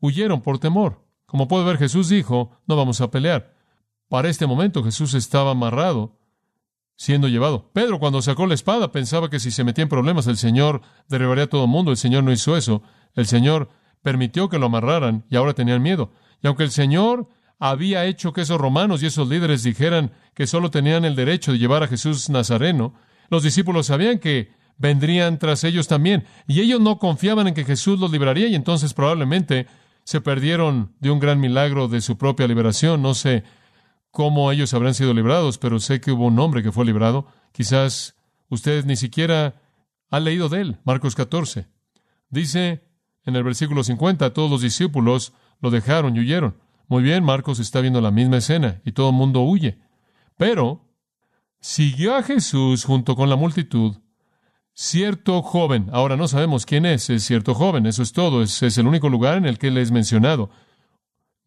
Huyeron 0.00 0.42
por 0.42 0.58
temor. 0.58 1.04
Como 1.26 1.48
puede 1.48 1.64
ver, 1.64 1.78
Jesús 1.78 2.08
dijo, 2.08 2.52
no 2.66 2.76
vamos 2.76 3.00
a 3.00 3.10
pelear. 3.10 3.54
Para 4.08 4.28
este 4.28 4.46
momento 4.46 4.84
Jesús 4.84 5.14
estaba 5.14 5.50
amarrado, 5.50 6.18
siendo 6.96 7.28
llevado. 7.28 7.70
Pedro, 7.72 7.98
cuando 7.98 8.22
sacó 8.22 8.46
la 8.46 8.54
espada, 8.54 8.92
pensaba 8.92 9.28
que 9.28 9.40
si 9.40 9.50
se 9.50 9.64
metía 9.64 9.82
en 9.82 9.88
problemas, 9.88 10.26
el 10.26 10.36
Señor 10.36 10.82
derribaría 11.08 11.44
a 11.44 11.48
todo 11.48 11.64
el 11.64 11.70
mundo. 11.70 11.90
El 11.90 11.96
Señor 11.96 12.24
no 12.24 12.32
hizo 12.32 12.56
eso. 12.56 12.82
El 13.14 13.26
Señor 13.26 13.68
permitió 14.02 14.48
que 14.48 14.58
lo 14.58 14.66
amarraran 14.66 15.24
y 15.28 15.36
ahora 15.36 15.54
tenían 15.54 15.82
miedo. 15.82 16.12
Y 16.42 16.46
aunque 16.46 16.62
el 16.62 16.70
Señor 16.70 17.28
había 17.58 18.04
hecho 18.04 18.32
que 18.32 18.42
esos 18.42 18.60
romanos 18.60 19.02
y 19.02 19.06
esos 19.06 19.28
líderes 19.28 19.62
dijeran 19.62 20.12
que 20.34 20.46
solo 20.46 20.70
tenían 20.70 21.04
el 21.04 21.16
derecho 21.16 21.52
de 21.52 21.58
llevar 21.58 21.82
a 21.82 21.88
Jesús 21.88 22.30
Nazareno, 22.30 22.94
los 23.30 23.42
discípulos 23.42 23.86
sabían 23.86 24.18
que 24.18 24.52
vendrían 24.78 25.38
tras 25.38 25.64
ellos 25.64 25.88
también, 25.88 26.24
y 26.46 26.60
ellos 26.60 26.80
no 26.80 26.98
confiaban 26.98 27.48
en 27.48 27.54
que 27.54 27.64
Jesús 27.64 27.98
los 27.98 28.10
libraría, 28.10 28.48
y 28.48 28.54
entonces 28.54 28.94
probablemente 28.94 29.66
se 30.04 30.20
perdieron 30.20 30.94
de 31.00 31.10
un 31.10 31.18
gran 31.18 31.40
milagro 31.40 31.88
de 31.88 32.00
su 32.00 32.16
propia 32.16 32.46
liberación. 32.46 33.02
No 33.02 33.14
sé 33.14 33.42
cómo 34.12 34.52
ellos 34.52 34.72
habrán 34.72 34.94
sido 34.94 35.12
librados, 35.12 35.58
pero 35.58 35.80
sé 35.80 36.00
que 36.00 36.12
hubo 36.12 36.26
un 36.26 36.38
hombre 36.38 36.62
que 36.62 36.70
fue 36.70 36.84
librado. 36.84 37.26
Quizás 37.52 38.16
ustedes 38.48 38.86
ni 38.86 38.94
siquiera 38.94 39.60
han 40.08 40.24
leído 40.24 40.48
de 40.48 40.60
él. 40.60 40.78
Marcos 40.84 41.16
14. 41.16 41.66
Dice 42.30 42.84
en 43.24 43.34
el 43.34 43.42
versículo 43.42 43.82
50, 43.82 44.32
todos 44.32 44.50
los 44.50 44.62
discípulos 44.62 45.32
lo 45.60 45.70
dejaron 45.70 46.16
y 46.16 46.20
huyeron. 46.20 46.56
Muy 46.86 47.02
bien, 47.02 47.24
Marcos 47.24 47.58
está 47.58 47.80
viendo 47.80 48.00
la 48.00 48.12
misma 48.12 48.36
escena 48.36 48.80
y 48.84 48.92
todo 48.92 49.10
el 49.10 49.16
mundo 49.16 49.40
huye. 49.40 49.80
Pero 50.36 50.88
siguió 51.60 52.14
a 52.14 52.22
Jesús 52.22 52.84
junto 52.84 53.16
con 53.16 53.28
la 53.28 53.34
multitud 53.34 53.96
cierto 54.76 55.40
joven. 55.42 55.88
Ahora 55.90 56.16
no 56.16 56.28
sabemos 56.28 56.66
quién 56.66 56.84
es, 56.84 57.08
es 57.08 57.24
cierto 57.24 57.54
joven, 57.54 57.86
eso 57.86 58.02
es 58.02 58.12
todo, 58.12 58.42
es, 58.42 58.62
es 58.62 58.76
el 58.76 58.86
único 58.86 59.08
lugar 59.08 59.38
en 59.38 59.46
el 59.46 59.58
que 59.58 59.68
él 59.68 59.78
es 59.78 59.90
mencionado. 59.90 60.50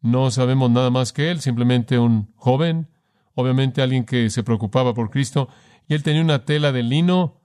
No 0.02 0.30
sabemos 0.32 0.70
nada 0.70 0.90
más 0.90 1.12
que 1.12 1.30
él, 1.30 1.40
simplemente 1.40 1.98
un 1.98 2.32
joven, 2.34 2.88
obviamente 3.34 3.82
alguien 3.82 4.04
que 4.04 4.30
se 4.30 4.42
preocupaba 4.42 4.94
por 4.94 5.10
Cristo, 5.10 5.48
y 5.86 5.94
él 5.94 6.02
tenía 6.02 6.22
una 6.22 6.44
tela 6.44 6.72
de 6.72 6.82
lino 6.82 7.40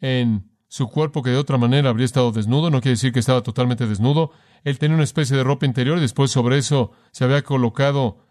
en 0.00 0.50
su 0.68 0.88
cuerpo 0.88 1.22
que 1.22 1.30
de 1.30 1.36
otra 1.36 1.58
manera 1.58 1.90
habría 1.90 2.06
estado 2.06 2.32
desnudo, 2.32 2.70
no 2.70 2.80
quiere 2.80 2.94
decir 2.94 3.12
que 3.12 3.20
estaba 3.20 3.42
totalmente 3.42 3.86
desnudo, 3.86 4.32
él 4.64 4.78
tenía 4.78 4.94
una 4.94 5.04
especie 5.04 5.36
de 5.36 5.44
ropa 5.44 5.66
interior 5.66 5.98
y 5.98 6.02
después 6.02 6.30
sobre 6.30 6.56
eso 6.58 6.92
se 7.12 7.24
había 7.24 7.42
colocado 7.42 8.24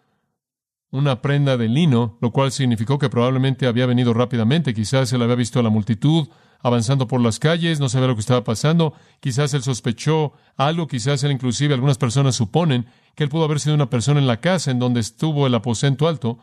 una 0.90 1.22
prenda 1.22 1.56
de 1.56 1.70
lino, 1.70 2.18
lo 2.22 2.32
cual 2.32 2.52
significó 2.52 2.98
que 2.98 3.10
probablemente 3.10 3.68
había 3.68 3.86
venido 3.86 4.14
rápidamente, 4.14 4.74
quizás 4.74 5.14
él 5.14 5.22
había 5.22 5.36
visto 5.36 5.60
a 5.60 5.64
la 5.64 5.70
multitud 5.70 6.28
avanzando 6.66 7.08
por 7.08 7.22
las 7.22 7.38
calles, 7.38 7.80
no 7.80 7.90
sabía 7.90 8.08
lo 8.08 8.16
que 8.16 8.22
estaba 8.22 8.44
pasando, 8.44 8.96
quizás 9.20 9.54
él 9.54 9.62
sospechó 9.62 10.34
algo, 10.58 10.88
quizás 10.88 11.24
él 11.24 11.32
inclusive 11.32 11.76
algunas 11.76 12.00
personas 12.00 12.36
suponen 12.36 12.88
que 13.14 13.24
él 13.24 13.30
pudo 13.30 13.44
haber 13.44 13.60
sido 13.60 13.76
una 13.76 13.92
persona 13.92 14.20
en 14.20 14.26
la 14.26 14.42
casa 14.42 14.72
en 14.72 14.80
donde 14.80 15.00
estuvo 15.00 15.46
el 15.46 15.54
aposento 15.54 16.08
alto. 16.08 16.40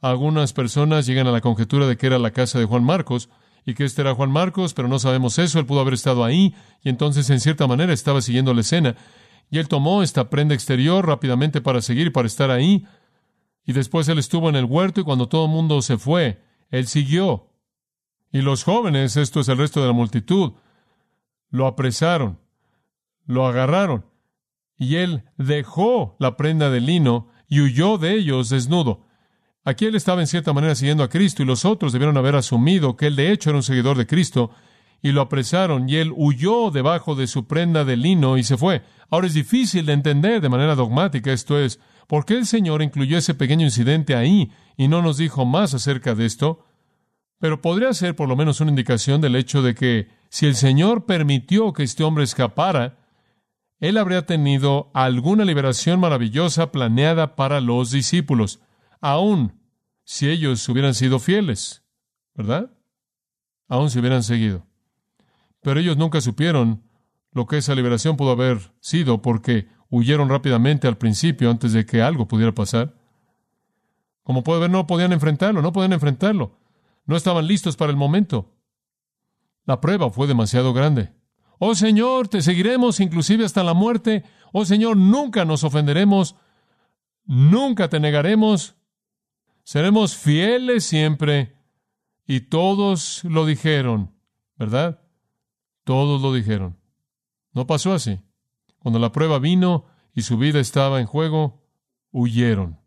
Algunas 0.00 0.52
personas 0.52 1.06
llegan 1.06 1.26
a 1.26 1.32
la 1.32 1.40
conjetura 1.40 1.88
de 1.88 1.96
que 1.96 2.06
era 2.06 2.20
la 2.20 2.30
casa 2.30 2.60
de 2.60 2.66
Juan 2.66 2.84
Marcos, 2.84 3.30
y 3.66 3.74
que 3.74 3.84
este 3.84 4.02
era 4.02 4.14
Juan 4.14 4.30
Marcos, 4.30 4.74
pero 4.74 4.86
no 4.86 5.00
sabemos 5.00 5.40
eso, 5.40 5.58
él 5.58 5.66
pudo 5.66 5.80
haber 5.80 5.94
estado 5.94 6.22
ahí, 6.22 6.54
y 6.84 6.88
entonces 6.88 7.28
en 7.30 7.40
cierta 7.40 7.66
manera 7.66 7.92
estaba 7.92 8.22
siguiendo 8.22 8.54
la 8.54 8.60
escena. 8.60 8.94
Y 9.50 9.58
él 9.58 9.66
tomó 9.66 10.04
esta 10.04 10.30
prenda 10.30 10.54
exterior 10.54 11.04
rápidamente 11.04 11.60
para 11.60 11.82
seguir, 11.82 12.12
para 12.12 12.28
estar 12.28 12.52
ahí. 12.52 12.86
Y 13.66 13.72
después 13.72 14.06
él 14.06 14.20
estuvo 14.20 14.48
en 14.48 14.54
el 14.54 14.66
huerto 14.66 15.00
y 15.00 15.04
cuando 15.04 15.26
todo 15.26 15.46
el 15.46 15.50
mundo 15.50 15.82
se 15.82 15.98
fue, 15.98 16.40
él 16.70 16.86
siguió. 16.86 17.48
Y 18.34 18.42
los 18.42 18.64
jóvenes, 18.64 19.16
esto 19.16 19.38
es 19.38 19.48
el 19.48 19.58
resto 19.58 19.80
de 19.80 19.86
la 19.86 19.92
multitud, 19.92 20.54
lo 21.50 21.68
apresaron, 21.68 22.40
lo 23.26 23.46
agarraron. 23.46 24.06
Y 24.76 24.96
él 24.96 25.22
dejó 25.38 26.16
la 26.18 26.36
prenda 26.36 26.68
de 26.68 26.80
lino 26.80 27.28
y 27.46 27.60
huyó 27.60 27.96
de 27.96 28.14
ellos 28.14 28.48
desnudo. 28.48 29.06
Aquí 29.62 29.84
él 29.84 29.94
estaba 29.94 30.20
en 30.20 30.26
cierta 30.26 30.52
manera 30.52 30.74
siguiendo 30.74 31.04
a 31.04 31.08
Cristo 31.08 31.44
y 31.44 31.46
los 31.46 31.64
otros 31.64 31.92
debieron 31.92 32.16
haber 32.16 32.34
asumido 32.34 32.96
que 32.96 33.06
él 33.06 33.14
de 33.14 33.30
hecho 33.30 33.50
era 33.50 33.58
un 33.58 33.62
seguidor 33.62 33.96
de 33.96 34.08
Cristo 34.08 34.50
y 35.00 35.12
lo 35.12 35.20
apresaron 35.20 35.88
y 35.88 35.94
él 35.94 36.12
huyó 36.12 36.72
debajo 36.72 37.14
de 37.14 37.28
su 37.28 37.46
prenda 37.46 37.84
de 37.84 37.96
lino 37.96 38.36
y 38.36 38.42
se 38.42 38.56
fue. 38.56 38.82
Ahora 39.10 39.28
es 39.28 39.34
difícil 39.34 39.86
de 39.86 39.92
entender 39.92 40.40
de 40.40 40.48
manera 40.48 40.74
dogmática 40.74 41.32
esto 41.32 41.56
es, 41.56 41.78
¿por 42.08 42.26
qué 42.26 42.34
el 42.34 42.46
Señor 42.46 42.82
incluyó 42.82 43.16
ese 43.16 43.34
pequeño 43.34 43.64
incidente 43.64 44.16
ahí 44.16 44.50
y 44.76 44.88
no 44.88 45.02
nos 45.02 45.18
dijo 45.18 45.44
más 45.44 45.72
acerca 45.72 46.16
de 46.16 46.26
esto? 46.26 46.66
Pero 47.44 47.60
podría 47.60 47.92
ser 47.92 48.16
por 48.16 48.26
lo 48.26 48.36
menos 48.36 48.62
una 48.62 48.70
indicación 48.70 49.20
del 49.20 49.36
hecho 49.36 49.60
de 49.60 49.74
que 49.74 50.08
si 50.30 50.46
el 50.46 50.54
Señor 50.54 51.04
permitió 51.04 51.74
que 51.74 51.82
este 51.82 52.02
hombre 52.02 52.24
escapara, 52.24 52.96
él 53.80 53.98
habría 53.98 54.24
tenido 54.24 54.90
alguna 54.94 55.44
liberación 55.44 56.00
maravillosa 56.00 56.72
planeada 56.72 57.36
para 57.36 57.60
los 57.60 57.90
discípulos, 57.90 58.60
aun 59.02 59.60
si 60.04 60.30
ellos 60.30 60.66
hubieran 60.70 60.94
sido 60.94 61.18
fieles, 61.18 61.84
¿verdad? 62.34 62.70
Aun 63.68 63.90
si 63.90 63.98
hubieran 63.98 64.22
seguido. 64.22 64.64
Pero 65.60 65.80
ellos 65.80 65.98
nunca 65.98 66.22
supieron 66.22 66.82
lo 67.30 67.46
que 67.46 67.58
esa 67.58 67.74
liberación 67.74 68.16
pudo 68.16 68.30
haber 68.30 68.72
sido 68.80 69.20
porque 69.20 69.68
huyeron 69.90 70.30
rápidamente 70.30 70.88
al 70.88 70.96
principio 70.96 71.50
antes 71.50 71.74
de 71.74 71.84
que 71.84 72.00
algo 72.00 72.26
pudiera 72.26 72.54
pasar. 72.54 72.94
Como 74.22 74.42
puede 74.42 74.60
ver, 74.60 74.70
no 74.70 74.86
podían 74.86 75.12
enfrentarlo, 75.12 75.60
no 75.60 75.74
podían 75.74 75.92
enfrentarlo. 75.92 76.63
No 77.06 77.16
estaban 77.16 77.46
listos 77.46 77.76
para 77.76 77.90
el 77.90 77.96
momento. 77.96 78.54
La 79.66 79.80
prueba 79.80 80.10
fue 80.10 80.26
demasiado 80.26 80.72
grande. 80.72 81.12
Oh 81.58 81.74
Señor, 81.74 82.28
te 82.28 82.42
seguiremos 82.42 83.00
inclusive 83.00 83.44
hasta 83.44 83.62
la 83.62 83.74
muerte. 83.74 84.24
Oh 84.52 84.64
Señor, 84.64 84.96
nunca 84.96 85.44
nos 85.44 85.64
ofenderemos. 85.64 86.36
Nunca 87.24 87.88
te 87.88 88.00
negaremos. 88.00 88.76
Seremos 89.62 90.16
fieles 90.16 90.84
siempre. 90.84 91.56
Y 92.26 92.40
todos 92.40 93.22
lo 93.24 93.46
dijeron, 93.46 94.14
¿verdad? 94.56 95.00
Todos 95.84 96.22
lo 96.22 96.32
dijeron. 96.32 96.78
No 97.52 97.66
pasó 97.66 97.92
así. 97.92 98.20
Cuando 98.78 98.98
la 98.98 99.12
prueba 99.12 99.38
vino 99.38 99.86
y 100.14 100.22
su 100.22 100.36
vida 100.36 100.60
estaba 100.60 101.00
en 101.00 101.06
juego, 101.06 101.62
huyeron. 102.10 102.83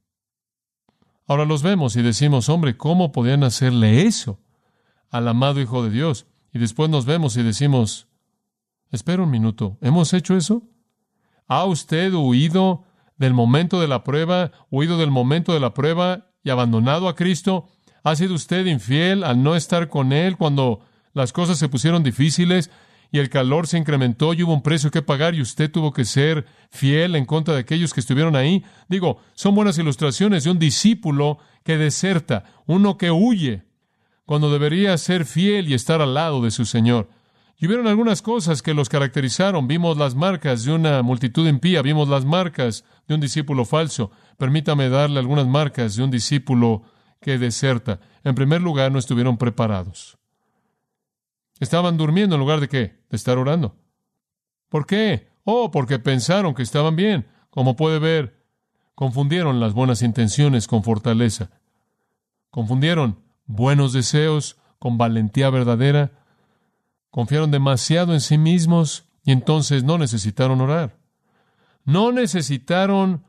Ahora 1.27 1.43
los 1.43 1.61
vemos 1.61 1.97
y 1.97 2.01
decimos, 2.01 2.47
hombre, 2.47 2.77
¿cómo 2.77 3.11
podían 3.11 3.43
hacerle 3.43 4.03
eso 4.03 4.39
al 5.09 5.27
amado 5.27 5.59
Hijo 5.59 5.83
de 5.83 5.89
Dios? 5.89 6.25
Y 6.53 6.59
después 6.59 6.89
nos 6.89 7.05
vemos 7.05 7.35
y 7.35 7.43
decimos, 7.43 8.07
espera 8.91 9.23
un 9.23 9.29
minuto, 9.29 9.77
¿hemos 9.81 10.13
hecho 10.13 10.37
eso? 10.37 10.63
¿Ha 11.47 11.65
usted 11.65 12.13
huido 12.13 12.85
del 13.17 13.33
momento 13.33 13.81
de 13.81 13.89
la 13.89 14.05
prueba, 14.05 14.51
huido 14.71 14.97
del 14.97 15.11
momento 15.11 15.53
de 15.53 15.59
la 15.59 15.73
prueba 15.73 16.31
y 16.43 16.49
abandonado 16.49 17.09
a 17.09 17.15
Cristo? 17.15 17.67
¿Ha 18.03 18.15
sido 18.15 18.33
usted 18.33 18.65
infiel 18.65 19.25
al 19.25 19.43
no 19.43 19.57
estar 19.57 19.89
con 19.89 20.13
Él 20.13 20.37
cuando 20.37 20.79
las 21.13 21.33
cosas 21.33 21.57
se 21.59 21.67
pusieron 21.67 22.03
difíciles? 22.03 22.71
Y 23.11 23.19
el 23.19 23.29
calor 23.29 23.67
se 23.67 23.77
incrementó 23.77 24.33
y 24.33 24.43
hubo 24.43 24.53
un 24.53 24.61
precio 24.61 24.91
que 24.91 25.01
pagar 25.01 25.35
y 25.35 25.41
usted 25.41 25.71
tuvo 25.71 25.93
que 25.93 26.05
ser 26.05 26.45
fiel 26.69 27.15
en 27.15 27.25
contra 27.25 27.53
de 27.53 27.61
aquellos 27.61 27.93
que 27.93 27.99
estuvieron 27.99 28.35
ahí. 28.35 28.63
Digo, 28.89 29.19
son 29.33 29.55
buenas 29.55 29.77
ilustraciones 29.77 30.43
de 30.43 30.51
un 30.51 30.59
discípulo 30.59 31.39
que 31.63 31.77
deserta, 31.77 32.43
uno 32.65 32.97
que 32.97 33.11
huye, 33.11 33.63
cuando 34.25 34.51
debería 34.51 34.97
ser 34.97 35.25
fiel 35.25 35.69
y 35.69 35.73
estar 35.73 36.01
al 36.01 36.13
lado 36.13 36.41
de 36.41 36.51
su 36.51 36.65
Señor. 36.65 37.09
Y 37.59 37.65
hubieron 37.65 37.87
algunas 37.87 38.21
cosas 38.21 38.61
que 38.61 38.75
los 38.75 38.87
caracterizaron. 38.87 39.67
Vimos 39.67 39.97
las 39.97 40.13
marcas 40.13 40.63
de 40.63 40.73
una 40.73 41.01
multitud 41.01 41.47
impía, 41.47 41.81
vimos 41.81 42.07
las 42.07 42.23
marcas 42.23 42.83
de 43.07 43.15
un 43.15 43.21
discípulo 43.21 43.65
falso. 43.65 44.11
Permítame 44.37 44.89
darle 44.89 45.19
algunas 45.19 45.47
marcas 45.47 45.95
de 45.95 46.03
un 46.03 46.11
discípulo 46.11 46.83
que 47.19 47.39
deserta. 47.39 47.99
En 48.23 48.35
primer 48.35 48.61
lugar, 48.61 48.91
no 48.91 48.99
estuvieron 48.99 49.37
preparados. 49.37 50.19
Estaban 51.59 51.97
durmiendo 51.97 52.35
en 52.35 52.41
lugar 52.41 52.59
de 52.59 52.67
qué? 52.67 52.96
De 53.09 53.17
estar 53.17 53.37
orando. 53.37 53.75
¿Por 54.69 54.85
qué? 54.85 55.27
Oh, 55.43 55.71
porque 55.71 55.99
pensaron 55.99 56.53
que 56.53 56.63
estaban 56.63 56.95
bien. 56.95 57.27
Como 57.49 57.75
puede 57.75 57.99
ver, 57.99 58.43
confundieron 58.95 59.59
las 59.59 59.73
buenas 59.73 60.01
intenciones 60.01 60.67
con 60.67 60.83
fortaleza. 60.83 61.49
Confundieron 62.49 63.19
buenos 63.45 63.93
deseos 63.93 64.57
con 64.79 64.97
valentía 64.97 65.49
verdadera. 65.49 66.11
Confiaron 67.09 67.51
demasiado 67.51 68.13
en 68.13 68.21
sí 68.21 68.37
mismos 68.37 69.05
y 69.23 69.31
entonces 69.31 69.83
no 69.83 69.97
necesitaron 69.97 70.61
orar. 70.61 70.97
No 71.85 72.11
necesitaron 72.11 73.23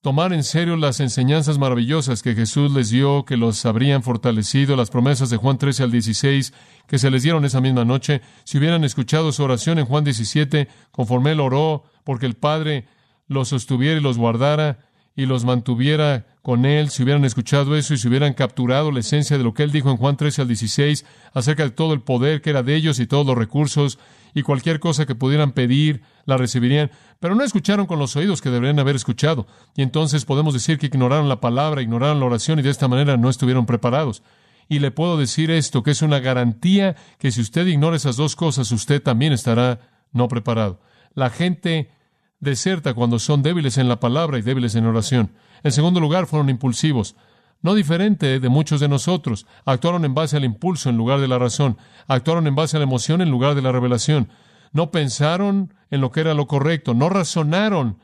tomar 0.00 0.32
en 0.32 0.44
serio 0.44 0.76
las 0.76 1.00
enseñanzas 1.00 1.58
maravillosas 1.58 2.22
que 2.22 2.34
Jesús 2.34 2.72
les 2.72 2.90
dio, 2.90 3.24
que 3.24 3.36
los 3.36 3.66
habrían 3.66 4.02
fortalecido, 4.02 4.76
las 4.76 4.90
promesas 4.90 5.28
de 5.30 5.36
Juan 5.36 5.58
13 5.58 5.82
al 5.82 5.90
16 5.90 6.52
que 6.86 6.98
se 6.98 7.10
les 7.10 7.22
dieron 7.22 7.44
esa 7.44 7.60
misma 7.60 7.84
noche, 7.84 8.20
si 8.44 8.58
hubieran 8.58 8.82
escuchado 8.82 9.30
su 9.30 9.44
oración 9.44 9.78
en 9.78 9.86
Juan 9.86 10.02
17, 10.02 10.68
conforme 10.90 11.32
él 11.32 11.40
oró, 11.40 11.84
porque 12.02 12.26
el 12.26 12.34
Padre 12.34 12.88
los 13.28 13.48
sostuviera 13.48 14.00
y 14.00 14.02
los 14.02 14.18
guardara, 14.18 14.90
y 15.14 15.26
los 15.26 15.44
mantuviera 15.44 16.26
con 16.42 16.64
él, 16.64 16.88
si 16.88 17.02
hubieran 17.02 17.24
escuchado 17.24 17.76
eso 17.76 17.94
y 17.94 17.98
si 17.98 18.08
hubieran 18.08 18.32
capturado 18.32 18.90
la 18.90 19.00
esencia 19.00 19.36
de 19.36 19.44
lo 19.44 19.52
que 19.52 19.62
él 19.62 19.70
dijo 19.70 19.90
en 19.90 19.98
Juan 19.98 20.16
13 20.16 20.42
al 20.42 20.48
16 20.48 21.04
acerca 21.34 21.64
de 21.64 21.70
todo 21.70 21.92
el 21.92 22.00
poder 22.00 22.40
que 22.40 22.50
era 22.50 22.62
de 22.62 22.74
ellos 22.74 22.98
y 23.00 23.06
todos 23.06 23.26
los 23.26 23.36
recursos 23.36 23.98
y 24.34 24.42
cualquier 24.42 24.80
cosa 24.80 25.06
que 25.06 25.14
pudieran 25.14 25.52
pedir, 25.52 26.02
la 26.24 26.36
recibirían, 26.36 26.90
pero 27.18 27.34
no 27.34 27.44
escucharon 27.44 27.86
con 27.86 27.98
los 27.98 28.16
oídos 28.16 28.40
que 28.40 28.50
deberían 28.50 28.78
haber 28.78 28.96
escuchado. 28.96 29.46
Y 29.76 29.82
entonces 29.82 30.24
podemos 30.24 30.54
decir 30.54 30.78
que 30.78 30.86
ignoraron 30.86 31.28
la 31.28 31.40
palabra, 31.40 31.82
ignoraron 31.82 32.20
la 32.20 32.26
oración 32.26 32.58
y 32.58 32.62
de 32.62 32.70
esta 32.70 32.88
manera 32.88 33.16
no 33.16 33.28
estuvieron 33.28 33.66
preparados. 33.66 34.22
Y 34.68 34.78
le 34.78 34.92
puedo 34.92 35.16
decir 35.16 35.50
esto, 35.50 35.82
que 35.82 35.90
es 35.90 36.02
una 36.02 36.20
garantía 36.20 36.96
que 37.18 37.32
si 37.32 37.40
usted 37.40 37.66
ignora 37.66 37.96
esas 37.96 38.16
dos 38.16 38.36
cosas, 38.36 38.70
usted 38.70 39.02
también 39.02 39.32
estará 39.32 39.80
no 40.12 40.28
preparado. 40.28 40.80
La 41.14 41.28
gente 41.30 41.90
deserta 42.38 42.94
cuando 42.94 43.18
son 43.18 43.42
débiles 43.42 43.78
en 43.78 43.88
la 43.88 44.00
palabra 44.00 44.38
y 44.38 44.42
débiles 44.42 44.74
en 44.76 44.86
oración. 44.86 45.32
En 45.62 45.72
segundo 45.72 46.00
lugar, 46.00 46.26
fueron 46.26 46.50
impulsivos. 46.50 47.16
No 47.62 47.74
diferente 47.74 48.40
de 48.40 48.48
muchos 48.48 48.80
de 48.80 48.88
nosotros. 48.88 49.46
Actuaron 49.64 50.04
en 50.04 50.14
base 50.14 50.36
al 50.36 50.44
impulso 50.44 50.88
en 50.88 50.96
lugar 50.96 51.20
de 51.20 51.28
la 51.28 51.38
razón. 51.38 51.76
Actuaron 52.06 52.46
en 52.46 52.54
base 52.54 52.76
a 52.76 52.80
la 52.80 52.84
emoción 52.84 53.20
en 53.20 53.30
lugar 53.30 53.54
de 53.54 53.62
la 53.62 53.72
revelación. 53.72 54.30
No 54.72 54.90
pensaron 54.90 55.74
en 55.90 56.00
lo 56.00 56.10
que 56.10 56.20
era 56.20 56.34
lo 56.34 56.46
correcto. 56.46 56.94
No 56.94 57.08
razonaron 57.10 57.98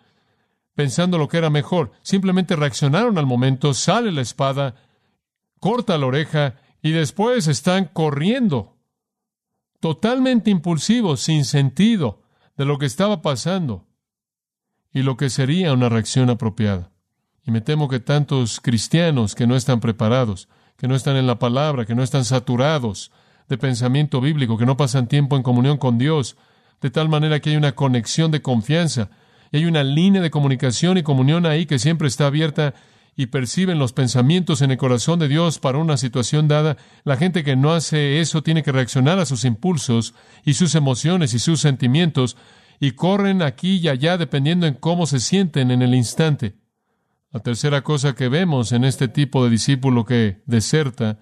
pensando 0.75 1.17
lo 1.17 1.29
que 1.29 1.39
era 1.39 1.49
mejor. 1.49 1.93
Simplemente 2.03 2.55
reaccionaron 2.55 3.17
al 3.17 3.27
momento. 3.27 3.73
Sale 3.73 4.13
la 4.13 4.21
espada, 4.21 4.75
corta 5.59 5.97
la 5.97 6.07
oreja 6.07 6.57
y 6.83 6.91
después 6.91 7.49
están 7.49 7.87
corriendo. 7.87 8.77
Totalmente 9.81 10.51
impulsivos, 10.51 11.21
sin 11.21 11.45
sentido 11.45 12.23
de 12.57 12.65
lo 12.67 12.79
que 12.79 12.87
estaba 12.87 13.23
pasando 13.23 13.87
y 14.93 15.03
lo 15.03 15.17
que 15.17 15.31
sería 15.31 15.73
una 15.73 15.89
reacción 15.89 16.31
apropiada. 16.31 16.91
Y 17.47 17.53
me 17.53 17.61
temo 17.61 17.89
que 17.89 18.01
tantos 18.01 18.61
cristianos 18.61 19.35
que 19.35 19.47
no 19.47 19.55
están 19.55 19.81
preparados, 19.81 20.49
que 20.77 20.89
no 20.89 20.97
están 20.97 21.17
en 21.17 21.27
la 21.27 21.39
palabra, 21.39 21.87
que 21.87 21.95
no 21.95 22.03
están 22.03 22.25
saturados 22.25 23.13
de 23.49 23.57
pensamiento 23.57 24.21
bíblico, 24.21 24.59
que 24.59 24.67
no 24.67 24.77
pasan 24.77 25.07
tiempo 25.07 25.37
en 25.37 25.45
comunión 25.45 25.79
con 25.79 25.97
Dios, 25.97 26.37
de 26.81 26.91
tal 26.91 27.09
manera 27.09 27.39
que 27.41 27.51
hay 27.51 27.57
una 27.57 27.73
conexión 27.73 28.33
de 28.33 28.43
confianza 28.43 29.11
y 29.53 29.59
hay 29.59 29.65
una 29.65 29.85
línea 29.85 30.21
de 30.21 30.31
comunicación 30.31 30.99
y 30.99 31.05
comunión 31.05 31.47
ahí 31.47 31.67
que 31.67 31.79
siempre 31.79 32.09
está 32.09 32.27
abierta 32.27 32.75
y 33.17 33.27
perciben 33.27 33.79
los 33.79 33.93
pensamientos 33.93 34.61
en 34.61 34.73
el 34.73 34.77
corazón 34.77 35.19
de 35.19 35.29
Dios 35.29 35.59
para 35.59 35.79
una 35.79 35.97
situación 35.97 36.49
dada, 36.49 36.77
la 37.05 37.17
gente 37.17 37.45
que 37.45 37.57
no 37.57 37.73
hace 37.73 38.21
eso 38.21 38.43
tiene 38.43 38.63
que 38.63 38.73
reaccionar 38.73 39.19
a 39.19 39.25
sus 39.25 39.45
impulsos 39.45 40.15
y 40.45 40.55
sus 40.55 40.75
emociones 40.75 41.33
y 41.33 41.39
sus 41.39 41.61
sentimientos 41.61 42.37
y 42.79 42.91
corren 42.91 43.41
aquí 43.41 43.77
y 43.77 43.89
allá 43.89 44.19
dependiendo 44.19 44.67
en 44.67 44.75
cómo 44.75 45.07
se 45.07 45.21
sienten 45.21 45.71
en 45.71 45.81
el 45.81 45.95
instante. 45.95 46.57
La 47.37 47.43
tercera 47.43 47.83
cosa 47.83 48.15
que 48.15 48.31
vemos 48.31 48.73
en 48.73 48.83
este 48.83 49.09
tipo 49.09 49.45
de 49.45 49.51
discípulo 49.51 50.07
que 50.07 50.41
deserta 50.47 51.19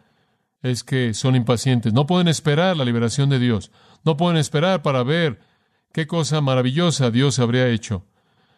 es 0.63 0.85
que 0.85 1.13
son 1.13 1.35
impacientes. 1.35 1.93
No 1.93 2.07
pueden 2.07 2.29
esperar 2.29 2.77
la 2.77 2.85
liberación 2.85 3.31
de 3.31 3.41
Dios. 3.41 3.73
No 4.05 4.17
pueden 4.17 4.37
esperar 4.37 4.83
para 4.83 5.03
ver 5.03 5.41
qué 5.93 6.07
cosa 6.07 6.41
maravillosa 6.41 7.11
Dios 7.11 7.41
habría 7.41 7.67
hecho. 7.67 8.07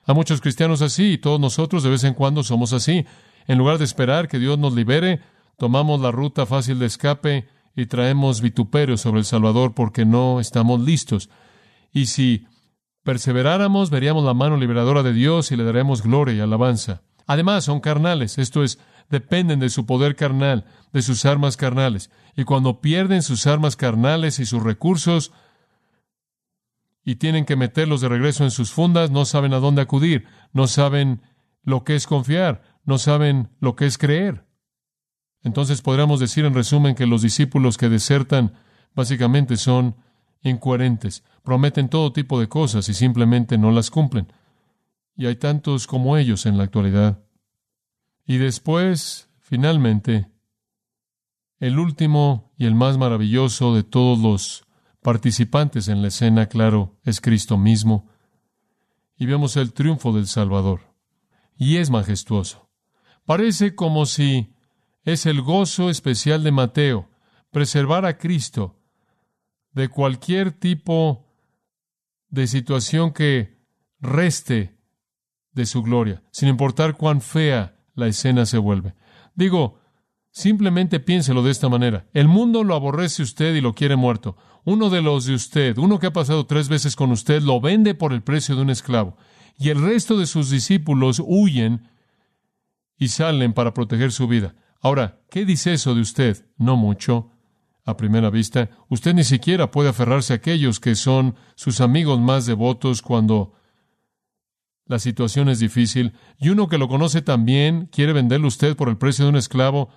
Hay 0.04 0.14
muchos 0.14 0.42
cristianos 0.42 0.82
así 0.82 1.12
y 1.12 1.16
todos 1.18 1.40
nosotros 1.40 1.82
de 1.82 1.88
vez 1.88 2.04
en 2.04 2.12
cuando 2.12 2.42
somos 2.42 2.74
así. 2.74 3.06
En 3.46 3.56
lugar 3.56 3.78
de 3.78 3.86
esperar 3.86 4.28
que 4.28 4.38
Dios 4.38 4.58
nos 4.58 4.74
libere, 4.74 5.22
tomamos 5.56 5.98
la 5.98 6.10
ruta 6.10 6.44
fácil 6.44 6.78
de 6.78 6.84
escape 6.84 7.48
y 7.74 7.86
traemos 7.86 8.42
vituperio 8.42 8.98
sobre 8.98 9.20
el 9.20 9.24
Salvador 9.24 9.72
porque 9.72 10.04
no 10.04 10.40
estamos 10.40 10.82
listos. 10.82 11.30
Y 11.90 12.04
si 12.04 12.46
perseveráramos, 13.02 13.88
veríamos 13.88 14.24
la 14.24 14.34
mano 14.34 14.58
liberadora 14.58 15.02
de 15.02 15.14
Dios 15.14 15.52
y 15.52 15.56
le 15.56 15.64
daremos 15.64 16.02
gloria 16.02 16.34
y 16.34 16.40
alabanza. 16.40 17.05
Además, 17.26 17.64
son 17.64 17.80
carnales, 17.80 18.38
esto 18.38 18.62
es, 18.62 18.78
dependen 19.10 19.60
de 19.60 19.68
su 19.68 19.84
poder 19.86 20.16
carnal, 20.16 20.64
de 20.92 21.02
sus 21.02 21.24
armas 21.24 21.56
carnales. 21.56 22.10
Y 22.36 22.44
cuando 22.44 22.80
pierden 22.80 23.22
sus 23.22 23.46
armas 23.46 23.76
carnales 23.76 24.38
y 24.38 24.46
sus 24.46 24.62
recursos 24.62 25.32
y 27.04 27.16
tienen 27.16 27.44
que 27.44 27.56
meterlos 27.56 28.00
de 28.00 28.08
regreso 28.08 28.44
en 28.44 28.50
sus 28.50 28.72
fundas, 28.72 29.10
no 29.10 29.24
saben 29.24 29.52
a 29.54 29.58
dónde 29.58 29.82
acudir, 29.82 30.26
no 30.52 30.66
saben 30.66 31.22
lo 31.62 31.84
que 31.84 31.96
es 31.96 32.06
confiar, 32.06 32.62
no 32.84 32.98
saben 32.98 33.50
lo 33.60 33.76
que 33.76 33.86
es 33.86 33.98
creer. 33.98 34.46
Entonces 35.42 35.82
podríamos 35.82 36.18
decir 36.18 36.44
en 36.44 36.54
resumen 36.54 36.94
que 36.94 37.06
los 37.06 37.22
discípulos 37.22 37.76
que 37.76 37.88
desertan 37.88 38.54
básicamente 38.94 39.56
son 39.56 39.96
incoherentes, 40.42 41.24
prometen 41.44 41.88
todo 41.88 42.12
tipo 42.12 42.40
de 42.40 42.48
cosas 42.48 42.88
y 42.88 42.94
simplemente 42.94 43.58
no 43.58 43.70
las 43.70 43.90
cumplen. 43.90 44.32
Y 45.16 45.26
hay 45.26 45.36
tantos 45.36 45.86
como 45.86 46.16
ellos 46.16 46.46
en 46.46 46.58
la 46.58 46.64
actualidad. 46.64 47.24
Y 48.26 48.38
después, 48.38 49.30
finalmente, 49.40 50.30
el 51.58 51.78
último 51.78 52.52
y 52.58 52.66
el 52.66 52.74
más 52.74 52.98
maravilloso 52.98 53.74
de 53.74 53.82
todos 53.82 54.18
los 54.18 54.66
participantes 55.00 55.88
en 55.88 56.02
la 56.02 56.08
escena, 56.08 56.46
claro, 56.46 56.98
es 57.04 57.20
Cristo 57.20 57.56
mismo. 57.56 58.10
Y 59.16 59.26
vemos 59.26 59.56
el 59.56 59.72
triunfo 59.72 60.12
del 60.12 60.26
Salvador. 60.26 60.80
Y 61.56 61.76
es 61.76 61.90
majestuoso. 61.90 62.68
Parece 63.24 63.74
como 63.74 64.04
si 64.04 64.52
es 65.04 65.24
el 65.24 65.40
gozo 65.40 65.88
especial 65.88 66.42
de 66.44 66.52
Mateo, 66.52 67.08
preservar 67.50 68.04
a 68.04 68.18
Cristo 68.18 68.78
de 69.72 69.88
cualquier 69.88 70.52
tipo 70.52 71.26
de 72.28 72.46
situación 72.46 73.12
que 73.12 73.56
reste 74.00 74.75
de 75.56 75.66
su 75.66 75.82
gloria, 75.82 76.22
sin 76.30 76.48
importar 76.48 76.96
cuán 76.96 77.20
fea 77.20 77.74
la 77.94 78.06
escena 78.06 78.46
se 78.46 78.58
vuelve. 78.58 78.94
Digo, 79.34 79.80
simplemente 80.30 81.00
piénselo 81.00 81.42
de 81.42 81.50
esta 81.50 81.68
manera. 81.68 82.06
El 82.12 82.28
mundo 82.28 82.62
lo 82.62 82.74
aborrece 82.74 83.22
usted 83.22 83.54
y 83.54 83.62
lo 83.62 83.74
quiere 83.74 83.96
muerto. 83.96 84.36
Uno 84.64 84.90
de 84.90 85.00
los 85.00 85.24
de 85.24 85.34
usted, 85.34 85.78
uno 85.78 85.98
que 85.98 86.08
ha 86.08 86.12
pasado 86.12 86.46
tres 86.46 86.68
veces 86.68 86.94
con 86.94 87.10
usted, 87.10 87.42
lo 87.42 87.60
vende 87.60 87.94
por 87.94 88.12
el 88.12 88.22
precio 88.22 88.54
de 88.54 88.62
un 88.62 88.70
esclavo. 88.70 89.16
Y 89.58 89.70
el 89.70 89.80
resto 89.80 90.18
de 90.18 90.26
sus 90.26 90.50
discípulos 90.50 91.22
huyen 91.24 91.88
y 92.98 93.08
salen 93.08 93.54
para 93.54 93.72
proteger 93.72 94.12
su 94.12 94.28
vida. 94.28 94.54
Ahora, 94.82 95.20
¿qué 95.30 95.46
dice 95.46 95.72
eso 95.72 95.94
de 95.94 96.02
usted? 96.02 96.46
No 96.58 96.76
mucho 96.76 97.30
a 97.86 97.96
primera 97.96 98.28
vista, 98.28 98.68
usted 98.88 99.14
ni 99.14 99.24
siquiera 99.24 99.70
puede 99.70 99.88
aferrarse 99.88 100.32
a 100.32 100.36
aquellos 100.36 100.80
que 100.80 100.96
son 100.96 101.36
sus 101.54 101.80
amigos 101.80 102.20
más 102.20 102.44
devotos 102.44 103.00
cuando 103.00 103.54
la 104.86 104.98
situación 104.98 105.48
es 105.48 105.58
difícil, 105.58 106.14
y 106.38 106.48
uno 106.48 106.68
que 106.68 106.78
lo 106.78 106.88
conoce 106.88 107.22
también 107.22 107.86
quiere 107.92 108.12
venderle 108.12 108.46
usted 108.46 108.76
por 108.76 108.88
el 108.88 108.96
precio 108.96 109.24
de 109.24 109.30
un 109.30 109.36
esclavo, 109.36 109.90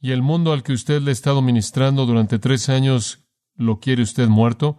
y 0.00 0.12
el 0.12 0.22
mundo 0.22 0.52
al 0.52 0.62
que 0.62 0.72
usted 0.72 1.02
le 1.02 1.10
ha 1.10 1.12
estado 1.12 1.42
ministrando 1.42 2.06
durante 2.06 2.38
tres 2.38 2.68
años 2.68 3.24
lo 3.56 3.80
quiere 3.80 4.02
usted 4.02 4.28
muerto, 4.28 4.78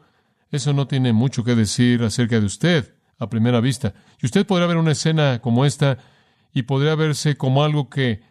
eso 0.52 0.74
no 0.74 0.88
tiene 0.88 1.12
mucho 1.12 1.44
que 1.44 1.56
decir 1.56 2.04
acerca 2.04 2.40
de 2.40 2.46
usted 2.46 2.96
a 3.20 3.30
primera 3.30 3.60
vista. 3.60 3.94
Y 4.22 4.26
usted 4.26 4.46
podría 4.46 4.68
ver 4.68 4.78
una 4.78 4.92
escena 4.92 5.40
como 5.40 5.66
esta 5.66 5.98
y 6.54 6.64
podría 6.64 6.96
verse 6.96 7.36
como 7.36 7.64
algo 7.64 7.90
que 7.90 8.22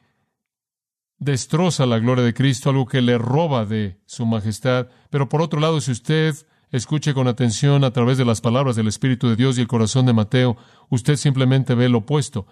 destroza 1.18 1.86
la 1.86 1.98
gloria 1.98 2.24
de 2.24 2.34
Cristo, 2.34 2.70
algo 2.70 2.86
que 2.86 3.02
le 3.02 3.18
roba 3.18 3.66
de 3.66 4.00
su 4.06 4.26
majestad. 4.26 4.88
Pero 5.10 5.28
por 5.28 5.42
otro 5.42 5.60
lado, 5.60 5.80
si 5.80 5.90
usted 5.90 6.34
escuche 6.70 7.14
con 7.14 7.28
atención 7.28 7.84
a 7.84 7.92
través 7.92 8.18
de 8.18 8.24
las 8.24 8.40
palabras 8.40 8.76
del 8.76 8.88
Espíritu 8.88 9.28
de 9.28 9.36
Dios 9.36 9.56
y 9.56 9.60
el 9.60 9.68
corazón 9.68 10.06
de 10.06 10.12
Mateo, 10.12 10.56
usted 10.90 11.16
simplemente 11.16 11.74
ve 11.74 11.88
lo 11.88 11.98
opuesto. 11.98 12.46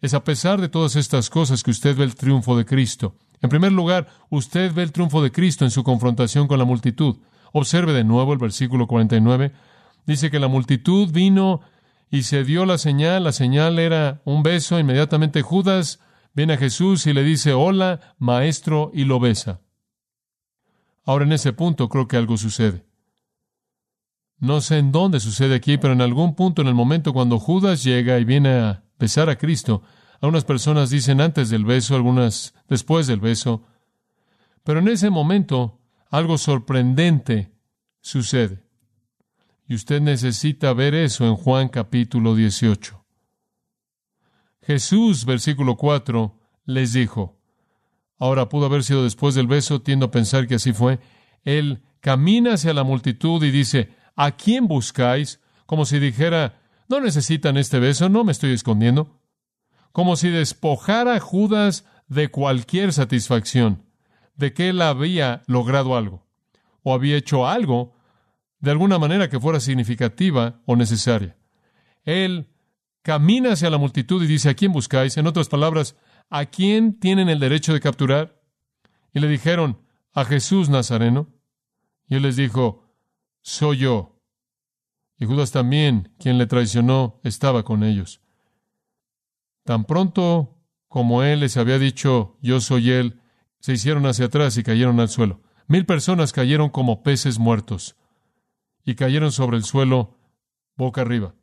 Es 0.00 0.14
a 0.14 0.24
pesar 0.24 0.60
de 0.60 0.68
todas 0.68 0.96
estas 0.96 1.28
cosas 1.28 1.62
que 1.62 1.70
usted 1.70 1.96
ve 1.96 2.04
el 2.04 2.14
triunfo 2.14 2.56
de 2.56 2.64
Cristo. 2.64 3.16
En 3.42 3.50
primer 3.50 3.72
lugar, 3.72 4.08
usted 4.30 4.72
ve 4.72 4.82
el 4.82 4.92
triunfo 4.92 5.22
de 5.22 5.30
Cristo 5.30 5.64
en 5.64 5.70
su 5.70 5.84
confrontación 5.84 6.48
con 6.48 6.58
la 6.58 6.64
multitud. 6.64 7.16
Observe 7.52 7.92
de 7.92 8.04
nuevo 8.04 8.32
el 8.32 8.38
versículo 8.38 8.86
49. 8.86 9.52
Dice 10.06 10.30
que 10.30 10.38
la 10.38 10.48
multitud 10.48 11.10
vino 11.10 11.60
y 12.10 12.22
se 12.22 12.44
dio 12.44 12.64
la 12.64 12.78
señal. 12.78 13.24
La 13.24 13.32
señal 13.32 13.78
era 13.78 14.22
un 14.24 14.42
beso. 14.42 14.78
Inmediatamente 14.78 15.42
Judas 15.42 16.00
viene 16.34 16.54
a 16.54 16.58
Jesús 16.58 17.06
y 17.06 17.12
le 17.12 17.22
dice, 17.22 17.52
hola, 17.52 18.14
maestro, 18.18 18.90
y 18.94 19.04
lo 19.04 19.20
besa. 19.20 19.60
Ahora 21.04 21.24
en 21.24 21.32
ese 21.32 21.52
punto 21.52 21.88
creo 21.88 22.08
que 22.08 22.16
algo 22.16 22.36
sucede. 22.36 22.84
No 24.40 24.62
sé 24.62 24.78
en 24.78 24.90
dónde 24.90 25.20
sucede 25.20 25.54
aquí, 25.54 25.76
pero 25.76 25.92
en 25.92 26.00
algún 26.00 26.34
punto, 26.34 26.62
en 26.62 26.68
el 26.68 26.74
momento 26.74 27.12
cuando 27.12 27.38
Judas 27.38 27.84
llega 27.84 28.18
y 28.18 28.24
viene 28.24 28.48
a 28.58 28.82
besar 28.98 29.28
a 29.28 29.36
Cristo, 29.36 29.82
algunas 30.20 30.44
personas 30.44 30.88
dicen 30.88 31.20
antes 31.20 31.50
del 31.50 31.64
beso, 31.64 31.94
algunas 31.94 32.54
después 32.66 33.06
del 33.06 33.20
beso, 33.20 33.66
pero 34.64 34.80
en 34.80 34.88
ese 34.88 35.10
momento 35.10 35.78
algo 36.10 36.38
sorprendente 36.38 37.52
sucede. 38.00 38.64
Y 39.68 39.74
usted 39.74 40.00
necesita 40.00 40.72
ver 40.72 40.94
eso 40.94 41.26
en 41.26 41.36
Juan 41.36 41.68
capítulo 41.68 42.34
18. 42.34 43.04
Jesús, 44.62 45.26
versículo 45.26 45.76
4, 45.76 46.38
les 46.64 46.94
dijo, 46.94 47.38
ahora 48.18 48.48
pudo 48.48 48.66
haber 48.66 48.84
sido 48.84 49.04
después 49.04 49.34
del 49.34 49.46
beso, 49.46 49.82
tiendo 49.82 50.06
a 50.06 50.10
pensar 50.10 50.46
que 50.46 50.56
así 50.56 50.72
fue, 50.72 50.98
él 51.44 51.82
camina 52.00 52.54
hacia 52.54 52.74
la 52.74 52.84
multitud 52.84 53.42
y 53.44 53.50
dice, 53.50 53.90
¿a 54.20 54.32
quién 54.32 54.68
buscáis? 54.68 55.40
Como 55.64 55.86
si 55.86 55.98
dijera, 55.98 56.60
no 56.90 57.00
necesitan 57.00 57.56
este 57.56 57.78
beso, 57.78 58.10
no 58.10 58.22
me 58.22 58.32
estoy 58.32 58.52
escondiendo. 58.52 59.18
como 59.92 60.14
si 60.14 60.28
despojara 60.28 61.16
a 61.16 61.20
Judas 61.20 61.84
de 62.06 62.30
cualquier 62.30 62.92
satisfacción, 62.92 63.82
de 64.36 64.52
que 64.52 64.68
él 64.68 64.82
había 64.82 65.42
logrado 65.46 65.96
algo, 65.96 66.28
o 66.84 66.94
había 66.94 67.16
hecho 67.16 67.48
algo 67.48 67.96
de 68.60 68.70
alguna 68.70 69.00
manera 69.00 69.28
que 69.28 69.40
fuera 69.40 69.58
significativa 69.58 70.60
o 70.64 70.76
necesaria. 70.76 71.36
Él 72.04 72.50
camina 73.02 73.54
hacia 73.54 73.70
la 73.70 73.78
multitud 73.78 74.22
y 74.22 74.28
dice, 74.28 74.50
¿a 74.50 74.54
quién 74.54 74.70
buscáis? 74.70 75.16
En 75.16 75.26
otras 75.26 75.48
palabras, 75.48 75.96
¿a 76.28 76.44
quién 76.44 77.00
tienen 77.00 77.28
el 77.28 77.40
derecho 77.40 77.72
de 77.72 77.80
capturar? 77.80 78.40
Y 79.12 79.18
le 79.18 79.26
dijeron, 79.26 79.80
a 80.12 80.24
Jesús 80.24 80.68
Nazareno. 80.68 81.26
Y 82.06 82.14
él 82.16 82.22
les 82.22 82.36
dijo, 82.36 82.79
soy 83.42 83.78
yo. 83.78 84.16
Y 85.18 85.26
Judas 85.26 85.52
también, 85.52 86.14
quien 86.18 86.38
le 86.38 86.46
traicionó, 86.46 87.20
estaba 87.24 87.62
con 87.62 87.84
ellos. 87.84 88.20
Tan 89.64 89.84
pronto 89.84 90.56
como 90.88 91.22
él 91.22 91.40
les 91.40 91.56
había 91.56 91.78
dicho, 91.78 92.36
yo 92.40 92.60
soy 92.60 92.90
él, 92.90 93.20
se 93.60 93.74
hicieron 93.74 94.06
hacia 94.06 94.26
atrás 94.26 94.56
y 94.56 94.62
cayeron 94.62 94.98
al 94.98 95.08
suelo. 95.08 95.42
Mil 95.68 95.86
personas 95.86 96.32
cayeron 96.32 96.70
como 96.70 97.02
peces 97.02 97.38
muertos 97.38 97.96
y 98.84 98.94
cayeron 98.94 99.30
sobre 99.30 99.56
el 99.56 99.64
suelo 99.64 100.18
boca 100.76 101.02
arriba. 101.02 101.34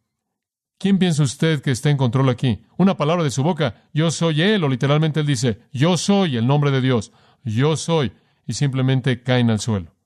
¿Quién 0.80 1.00
piensa 1.00 1.24
usted 1.24 1.62
que 1.62 1.72
está 1.72 1.90
en 1.90 1.98
control 1.98 2.30
aquí? 2.30 2.66
Una 2.78 2.98
palabra 2.98 3.24
de 3.24 3.32
su 3.32 3.42
boca, 3.42 3.88
yo 3.94 4.12
soy 4.12 4.42
Él, 4.42 4.64
o 4.64 4.70
literalmente 4.70 5.22
Él 5.22 5.26
dice, 5.26 5.62
yo 5.72 5.98
soy 5.98 6.38
el 6.38 6.46
nombre 6.46 6.70
de 6.70 6.82
Dios, 6.82 7.12
yo 7.44 7.78
soy, 7.78 8.12
y 8.46 8.54
simplemente 8.54 9.24
caen 9.24 9.50
al 9.50 9.60
suelo. 9.60 9.97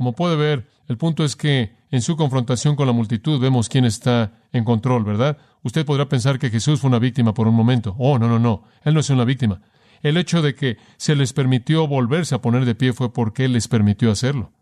Como 0.00 0.14
puede 0.14 0.34
ver, 0.34 0.66
el 0.88 0.96
punto 0.96 1.24
es 1.24 1.36
que 1.36 1.76
en 1.90 2.00
su 2.00 2.16
confrontación 2.16 2.74
con 2.74 2.86
la 2.86 2.94
multitud 2.94 3.38
vemos 3.38 3.68
quién 3.68 3.84
está 3.84 4.32
en 4.50 4.64
control, 4.64 5.04
¿verdad? 5.04 5.36
Usted 5.62 5.84
podrá 5.84 6.08
pensar 6.08 6.38
que 6.38 6.48
Jesús 6.48 6.80
fue 6.80 6.88
una 6.88 6.98
víctima 6.98 7.34
por 7.34 7.46
un 7.46 7.54
momento. 7.54 7.94
Oh, 7.98 8.18
no, 8.18 8.26
no, 8.26 8.38
no, 8.38 8.64
Él 8.82 8.94
no 8.94 9.00
es 9.00 9.10
una 9.10 9.26
víctima. 9.26 9.60
El 10.00 10.16
hecho 10.16 10.40
de 10.40 10.54
que 10.54 10.78
se 10.96 11.14
les 11.14 11.34
permitió 11.34 11.86
volverse 11.86 12.34
a 12.34 12.40
poner 12.40 12.64
de 12.64 12.74
pie 12.74 12.94
fue 12.94 13.12
porque 13.12 13.44
Él 13.44 13.52
les 13.52 13.68
permitió 13.68 14.10
hacerlo. 14.10 14.54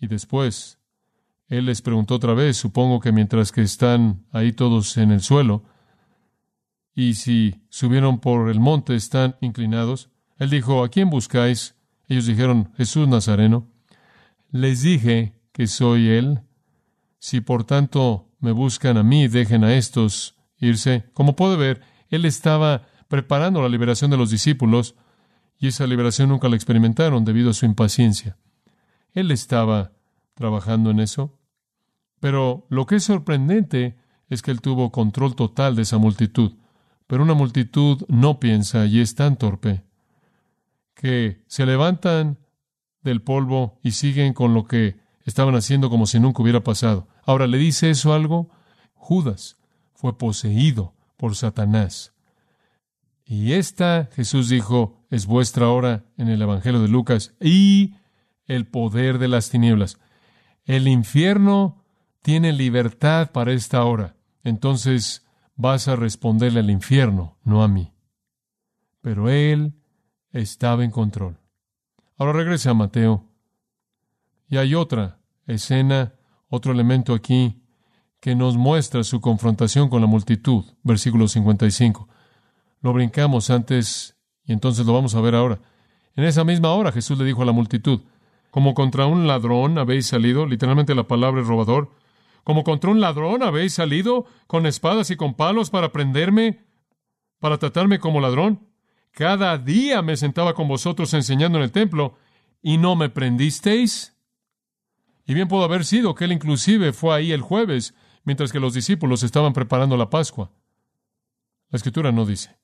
Y 0.00 0.06
después, 0.06 0.78
Él 1.48 1.66
les 1.66 1.82
preguntó 1.82 2.14
otra 2.14 2.32
vez, 2.32 2.56
supongo 2.56 3.00
que 3.00 3.12
mientras 3.12 3.52
que 3.52 3.60
están 3.60 4.24
ahí 4.32 4.52
todos 4.52 4.96
en 4.96 5.10
el 5.10 5.20
suelo, 5.20 5.64
y 6.94 7.16
si 7.16 7.66
subieron 7.68 8.18
por 8.18 8.48
el 8.48 8.60
monte 8.60 8.94
están 8.94 9.36
inclinados, 9.42 10.08
Él 10.38 10.48
dijo, 10.48 10.84
¿a 10.84 10.88
quién 10.88 11.10
buscáis? 11.10 11.74
Ellos 12.08 12.24
dijeron, 12.24 12.72
Jesús 12.78 13.06
Nazareno. 13.06 13.68
Les 14.50 14.82
dije 14.82 15.34
que 15.52 15.66
soy 15.66 16.08
Él. 16.08 16.40
Si 17.18 17.40
por 17.40 17.64
tanto 17.64 18.28
me 18.40 18.52
buscan 18.52 18.96
a 18.96 19.02
mí, 19.02 19.28
dejen 19.28 19.64
a 19.64 19.74
estos 19.74 20.36
irse. 20.58 21.10
Como 21.12 21.36
puede 21.36 21.56
ver, 21.56 21.82
Él 22.08 22.24
estaba 22.24 22.86
preparando 23.08 23.62
la 23.62 23.68
liberación 23.68 24.10
de 24.10 24.16
los 24.16 24.30
discípulos, 24.30 24.94
y 25.58 25.68
esa 25.68 25.86
liberación 25.86 26.30
nunca 26.30 26.48
la 26.48 26.56
experimentaron 26.56 27.24
debido 27.24 27.50
a 27.50 27.54
su 27.54 27.66
impaciencia. 27.66 28.38
Él 29.12 29.30
estaba 29.30 29.92
trabajando 30.34 30.90
en 30.90 31.00
eso. 31.00 31.38
Pero 32.18 32.66
lo 32.70 32.86
que 32.86 32.96
es 32.96 33.04
sorprendente 33.04 33.98
es 34.28 34.42
que 34.42 34.50
él 34.50 34.60
tuvo 34.60 34.90
control 34.90 35.34
total 35.34 35.76
de 35.76 35.82
esa 35.82 35.98
multitud. 35.98 36.52
Pero 37.06 37.22
una 37.22 37.34
multitud 37.34 38.04
no 38.08 38.40
piensa 38.40 38.86
y 38.86 39.00
es 39.00 39.14
tan 39.14 39.36
torpe 39.36 39.84
que 40.94 41.42
se 41.46 41.66
levantan 41.66 42.38
del 43.02 43.22
polvo 43.22 43.78
y 43.82 43.92
siguen 43.92 44.32
con 44.34 44.54
lo 44.54 44.64
que 44.64 44.96
estaban 45.24 45.54
haciendo 45.54 45.90
como 45.90 46.06
si 46.06 46.20
nunca 46.20 46.42
hubiera 46.42 46.62
pasado. 46.62 47.08
Ahora, 47.24 47.46
¿le 47.46 47.58
dice 47.58 47.90
eso 47.90 48.12
algo? 48.12 48.50
Judas 48.94 49.58
fue 49.94 50.16
poseído 50.16 50.94
por 51.16 51.36
Satanás. 51.36 52.14
Y 53.24 53.52
esta, 53.52 54.08
Jesús 54.12 54.48
dijo, 54.48 55.04
es 55.10 55.26
vuestra 55.26 55.68
hora 55.68 56.04
en 56.16 56.28
el 56.28 56.42
Evangelio 56.42 56.80
de 56.80 56.88
Lucas, 56.88 57.34
y 57.40 57.94
el 58.46 58.66
poder 58.66 59.18
de 59.18 59.28
las 59.28 59.50
tinieblas. 59.50 59.98
El 60.64 60.88
infierno 60.88 61.84
tiene 62.22 62.52
libertad 62.52 63.30
para 63.30 63.52
esta 63.52 63.84
hora. 63.84 64.16
Entonces 64.42 65.26
vas 65.56 65.88
a 65.88 65.96
responderle 65.96 66.60
al 66.60 66.70
infierno, 66.70 67.38
no 67.44 67.62
a 67.62 67.68
mí. 67.68 67.92
Pero 69.00 69.28
Él 69.28 69.74
estaba 70.32 70.84
en 70.84 70.90
control. 70.90 71.39
Ahora 72.20 72.34
regrese 72.34 72.68
a 72.68 72.74
Mateo. 72.74 73.24
Y 74.46 74.58
hay 74.58 74.74
otra 74.74 75.20
escena, 75.46 76.12
otro 76.50 76.70
elemento 76.70 77.14
aquí 77.14 77.62
que 78.20 78.34
nos 78.34 78.58
muestra 78.58 79.04
su 79.04 79.22
confrontación 79.22 79.88
con 79.88 80.02
la 80.02 80.06
multitud. 80.06 80.66
Versículo 80.82 81.28
55. 81.28 82.08
Lo 82.82 82.92
brincamos 82.92 83.48
antes 83.48 84.18
y 84.44 84.52
entonces 84.52 84.84
lo 84.84 84.92
vamos 84.92 85.14
a 85.14 85.22
ver 85.22 85.34
ahora. 85.34 85.60
En 86.14 86.24
esa 86.24 86.44
misma 86.44 86.74
hora 86.74 86.92
Jesús 86.92 87.16
le 87.18 87.24
dijo 87.24 87.40
a 87.40 87.46
la 87.46 87.52
multitud, 87.52 88.02
como 88.50 88.74
contra 88.74 89.06
un 89.06 89.26
ladrón 89.26 89.78
habéis 89.78 90.06
salido, 90.06 90.44
literalmente 90.44 90.94
la 90.94 91.08
palabra 91.08 91.40
es 91.40 91.46
robador, 91.46 91.90
como 92.44 92.64
contra 92.64 92.90
un 92.90 93.00
ladrón 93.00 93.42
habéis 93.42 93.72
salido 93.72 94.26
con 94.46 94.66
espadas 94.66 95.10
y 95.10 95.16
con 95.16 95.32
palos 95.32 95.70
para 95.70 95.90
prenderme, 95.90 96.66
para 97.38 97.56
tratarme 97.56 97.98
como 97.98 98.20
ladrón. 98.20 98.69
Cada 99.12 99.58
día 99.58 100.02
me 100.02 100.16
sentaba 100.16 100.54
con 100.54 100.68
vosotros 100.68 101.12
enseñando 101.14 101.58
en 101.58 101.64
el 101.64 101.72
templo 101.72 102.16
y 102.62 102.78
no 102.78 102.96
me 102.96 103.08
prendisteis. 103.08 104.16
Y 105.26 105.34
bien 105.34 105.48
pudo 105.48 105.64
haber 105.64 105.84
sido 105.84 106.14
que 106.14 106.24
él 106.24 106.32
inclusive 106.32 106.92
fue 106.92 107.14
ahí 107.14 107.32
el 107.32 107.40
jueves, 107.40 107.94
mientras 108.24 108.52
que 108.52 108.60
los 108.60 108.74
discípulos 108.74 109.22
estaban 109.22 109.52
preparando 109.52 109.96
la 109.96 110.10
Pascua. 110.10 110.50
La 111.70 111.76
escritura 111.76 112.12
no 112.12 112.26
dice. 112.26 112.56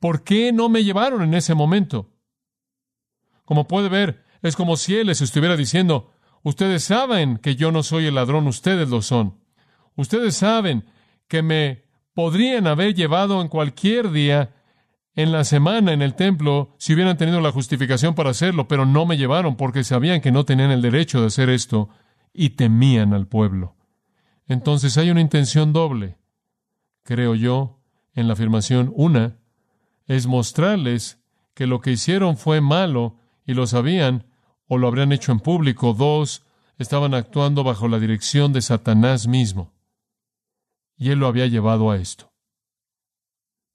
¿Por 0.00 0.24
qué 0.24 0.52
no 0.52 0.68
me 0.68 0.84
llevaron 0.84 1.22
en 1.22 1.34
ese 1.34 1.54
momento? 1.54 2.10
Como 3.44 3.66
puede 3.66 3.88
ver, 3.88 4.24
es 4.42 4.56
como 4.56 4.76
si 4.76 4.96
Él 4.96 5.08
les 5.08 5.20
estuviera 5.20 5.56
diciendo, 5.56 6.12
ustedes 6.42 6.84
saben 6.84 7.36
que 7.36 7.56
yo 7.56 7.72
no 7.72 7.82
soy 7.82 8.06
el 8.06 8.14
ladrón, 8.14 8.46
ustedes 8.46 8.88
lo 8.88 9.02
son. 9.02 9.38
Ustedes 9.96 10.36
saben 10.36 10.84
que 11.28 11.42
me 11.42 11.84
podrían 12.14 12.66
haber 12.66 12.94
llevado 12.94 13.42
en 13.42 13.48
cualquier 13.48 14.10
día 14.10 14.54
en 15.14 15.32
la 15.32 15.44
semana 15.44 15.92
en 15.92 16.02
el 16.02 16.14
templo 16.14 16.74
si 16.78 16.94
hubieran 16.94 17.16
tenido 17.16 17.40
la 17.40 17.52
justificación 17.52 18.14
para 18.14 18.30
hacerlo, 18.30 18.68
pero 18.68 18.86
no 18.86 19.06
me 19.06 19.16
llevaron 19.16 19.56
porque 19.56 19.84
sabían 19.84 20.20
que 20.20 20.32
no 20.32 20.44
tenían 20.44 20.70
el 20.70 20.82
derecho 20.82 21.20
de 21.20 21.26
hacer 21.26 21.50
esto 21.50 21.88
y 22.32 22.50
temían 22.50 23.12
al 23.12 23.26
pueblo. 23.26 23.76
Entonces 24.46 24.96
hay 24.98 25.10
una 25.10 25.20
intención 25.20 25.72
doble, 25.72 26.18
creo 27.02 27.34
yo, 27.34 27.80
en 28.14 28.26
la 28.26 28.34
afirmación. 28.34 28.92
Una 28.94 29.36
es 30.06 30.26
mostrarles 30.26 31.22
que 31.54 31.66
lo 31.66 31.80
que 31.80 31.92
hicieron 31.92 32.36
fue 32.36 32.60
malo 32.60 33.16
y 33.44 33.54
lo 33.54 33.66
sabían, 33.66 34.26
o 34.66 34.78
lo 34.78 34.86
habrían 34.86 35.12
hecho 35.12 35.32
en 35.32 35.40
público. 35.40 35.94
Dos, 35.94 36.44
estaban 36.78 37.14
actuando 37.14 37.64
bajo 37.64 37.88
la 37.88 37.98
dirección 37.98 38.52
de 38.52 38.62
Satanás 38.62 39.26
mismo. 39.26 39.72
Y 40.96 41.10
él 41.10 41.18
lo 41.18 41.26
había 41.26 41.46
llevado 41.46 41.90
a 41.90 41.96
esto. 41.96 42.29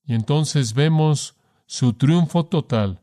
Y 0.06 0.14
entonces 0.14 0.74
vemos 0.74 1.36
su 1.66 1.94
triunfo 1.94 2.46
total. 2.46 3.02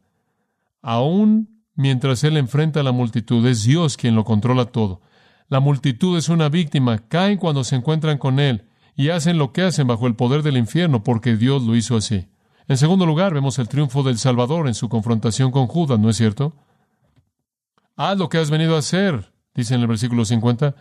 Aún 0.83 1.53
mientras 1.75 2.23
él 2.25 2.37
enfrenta 2.37 2.81
a 2.81 2.83
la 2.83 2.93
multitud, 2.93 3.47
es 3.47 3.65
Dios 3.65 3.97
quien 3.97 4.15
lo 4.15 4.25
controla 4.25 4.67
todo. 4.67 5.01
La 5.49 5.61
multitud 5.61 6.17
es 6.17 6.29
una 6.29 6.49
víctima, 6.49 6.99
caen 7.09 7.39
cuando 7.39 7.65
se 7.65 7.77
encuentran 7.77 8.19
con 8.19 8.41
él 8.41 8.67
y 8.95 9.11
hacen 9.11 9.39
lo 9.39 9.53
que 9.53 9.63
hacen 9.63 9.87
bajo 9.87 10.07
el 10.07 10.15
poder 10.15 10.43
del 10.43 10.57
infierno 10.57 11.03
porque 11.03 11.37
Dios 11.37 11.63
lo 11.63 11.77
hizo 11.77 11.97
así. 11.97 12.29
En 12.69 12.77
segundo 12.77 13.07
lugar, 13.07 13.35
vemos 13.35 13.59
el 13.59 13.69
triunfo 13.69 14.03
del 14.03 14.19
Salvador 14.19 14.69
en 14.69 14.75
su 14.75 14.89
confrontación 14.89 15.51
con 15.51 15.67
Judas, 15.67 15.99
¿no 15.99 16.09
es 16.09 16.17
cierto? 16.17 16.55
Haz 17.97 18.17
lo 18.17 18.29
que 18.29 18.39
has 18.39 18.51
venido 18.51 18.77
a 18.77 18.79
hacer, 18.79 19.33
dice 19.55 19.75
en 19.75 19.81
el 19.81 19.87
versículo 19.87 20.25
50. 20.25 20.75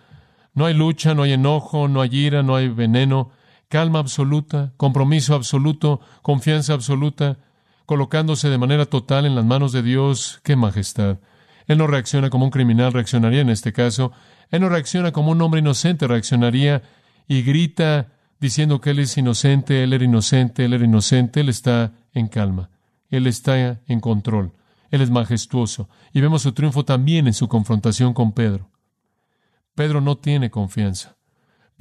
No 0.53 0.65
hay 0.65 0.73
lucha, 0.73 1.13
no 1.13 1.23
hay 1.23 1.33
enojo, 1.33 1.87
no 1.87 2.01
hay 2.01 2.15
ira, 2.15 2.43
no 2.43 2.55
hay 2.55 2.69
veneno, 2.69 3.31
calma 3.71 3.99
absoluta, 3.99 4.73
compromiso 4.75 5.33
absoluto, 5.33 6.01
confianza 6.21 6.73
absoluta, 6.73 7.37
colocándose 7.85 8.49
de 8.49 8.57
manera 8.57 8.85
total 8.85 9.25
en 9.25 9.33
las 9.33 9.45
manos 9.45 9.71
de 9.71 9.81
Dios. 9.81 10.41
¡Qué 10.43 10.57
majestad! 10.57 11.19
Él 11.67 11.77
no 11.77 11.87
reacciona 11.87 12.29
como 12.29 12.43
un 12.43 12.51
criminal 12.51 12.91
reaccionaría 12.91 13.39
en 13.39 13.49
este 13.49 13.71
caso. 13.71 14.11
Él 14.49 14.59
no 14.59 14.67
reacciona 14.67 15.13
como 15.13 15.31
un 15.31 15.41
hombre 15.41 15.61
inocente 15.61 16.05
reaccionaría 16.05 16.83
y 17.29 17.43
grita 17.43 18.09
diciendo 18.41 18.81
que 18.81 18.89
Él 18.89 18.99
es 18.99 19.17
inocente, 19.17 19.83
Él 19.83 19.93
era 19.93 20.03
inocente, 20.03 20.65
Él 20.65 20.73
era 20.73 20.83
inocente, 20.83 21.39
Él 21.39 21.47
está 21.47 21.93
en 22.13 22.27
calma, 22.27 22.69
Él 23.09 23.25
está 23.25 23.79
en 23.87 23.99
control, 24.01 24.51
Él 24.89 24.99
es 24.99 25.09
majestuoso. 25.09 25.87
Y 26.11 26.19
vemos 26.19 26.41
su 26.41 26.51
triunfo 26.51 26.83
también 26.83 27.25
en 27.25 27.33
su 27.33 27.47
confrontación 27.47 28.13
con 28.13 28.33
Pedro. 28.33 28.69
Pedro 29.75 30.01
no 30.01 30.17
tiene 30.17 30.51
confianza. 30.51 31.15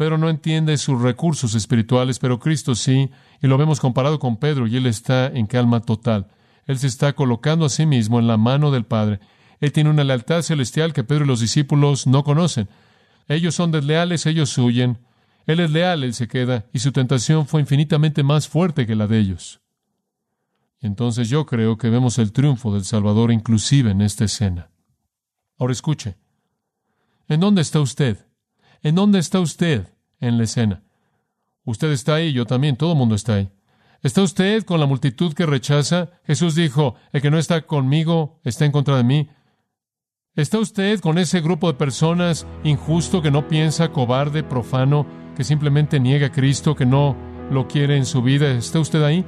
Pedro 0.00 0.16
no 0.16 0.30
entiende 0.30 0.78
sus 0.78 1.02
recursos 1.02 1.54
espirituales, 1.54 2.18
pero 2.18 2.40
Cristo 2.40 2.74
sí, 2.74 3.10
y 3.42 3.46
lo 3.46 3.58
vemos 3.58 3.80
comparado 3.80 4.18
con 4.18 4.38
Pedro, 4.38 4.66
y 4.66 4.78
Él 4.78 4.86
está 4.86 5.26
en 5.26 5.46
calma 5.46 5.80
total. 5.80 6.28
Él 6.64 6.78
se 6.78 6.86
está 6.86 7.12
colocando 7.12 7.66
a 7.66 7.68
sí 7.68 7.84
mismo 7.84 8.18
en 8.18 8.26
la 8.26 8.38
mano 8.38 8.70
del 8.70 8.86
Padre. 8.86 9.20
Él 9.60 9.72
tiene 9.72 9.90
una 9.90 10.02
lealtad 10.02 10.40
celestial 10.40 10.94
que 10.94 11.04
Pedro 11.04 11.26
y 11.26 11.28
los 11.28 11.40
discípulos 11.40 12.06
no 12.06 12.24
conocen. 12.24 12.70
Ellos 13.28 13.54
son 13.54 13.72
desleales, 13.72 14.24
ellos 14.24 14.56
huyen, 14.56 15.00
Él 15.44 15.60
es 15.60 15.70
leal, 15.70 16.02
Él 16.02 16.14
se 16.14 16.28
queda, 16.28 16.64
y 16.72 16.78
su 16.78 16.92
tentación 16.92 17.46
fue 17.46 17.60
infinitamente 17.60 18.22
más 18.22 18.48
fuerte 18.48 18.86
que 18.86 18.96
la 18.96 19.06
de 19.06 19.18
ellos. 19.18 19.60
Entonces 20.80 21.28
yo 21.28 21.44
creo 21.44 21.76
que 21.76 21.90
vemos 21.90 22.18
el 22.18 22.32
triunfo 22.32 22.72
del 22.72 22.86
Salvador 22.86 23.32
inclusive 23.32 23.90
en 23.90 24.00
esta 24.00 24.24
escena. 24.24 24.70
Ahora 25.58 25.74
escuche. 25.74 26.16
¿En 27.28 27.40
dónde 27.40 27.60
está 27.60 27.80
usted? 27.80 28.29
¿En 28.82 28.94
dónde 28.94 29.18
está 29.18 29.40
usted 29.40 29.88
en 30.20 30.38
la 30.38 30.44
escena? 30.44 30.82
Usted 31.64 31.92
está 31.92 32.14
ahí, 32.14 32.32
yo 32.32 32.46
también, 32.46 32.76
todo 32.76 32.92
el 32.92 32.98
mundo 32.98 33.14
está 33.14 33.34
ahí. 33.34 33.50
¿Está 34.02 34.22
usted 34.22 34.64
con 34.64 34.80
la 34.80 34.86
multitud 34.86 35.34
que 35.34 35.44
rechaza? 35.44 36.08
Jesús 36.24 36.54
dijo, 36.54 36.94
el 37.12 37.20
que 37.20 37.30
no 37.30 37.38
está 37.38 37.66
conmigo 37.66 38.40
está 38.44 38.64
en 38.64 38.72
contra 38.72 38.96
de 38.96 39.04
mí. 39.04 39.28
¿Está 40.34 40.58
usted 40.58 41.00
con 41.00 41.18
ese 41.18 41.42
grupo 41.42 41.66
de 41.66 41.76
personas 41.76 42.46
injusto 42.64 43.20
que 43.20 43.30
no 43.30 43.46
piensa, 43.46 43.92
cobarde, 43.92 44.42
profano, 44.42 45.06
que 45.36 45.44
simplemente 45.44 46.00
niega 46.00 46.28
a 46.28 46.32
Cristo, 46.32 46.74
que 46.74 46.86
no 46.86 47.14
lo 47.50 47.68
quiere 47.68 47.98
en 47.98 48.06
su 48.06 48.22
vida? 48.22 48.50
¿Está 48.50 48.80
usted 48.80 49.02
ahí? 49.02 49.22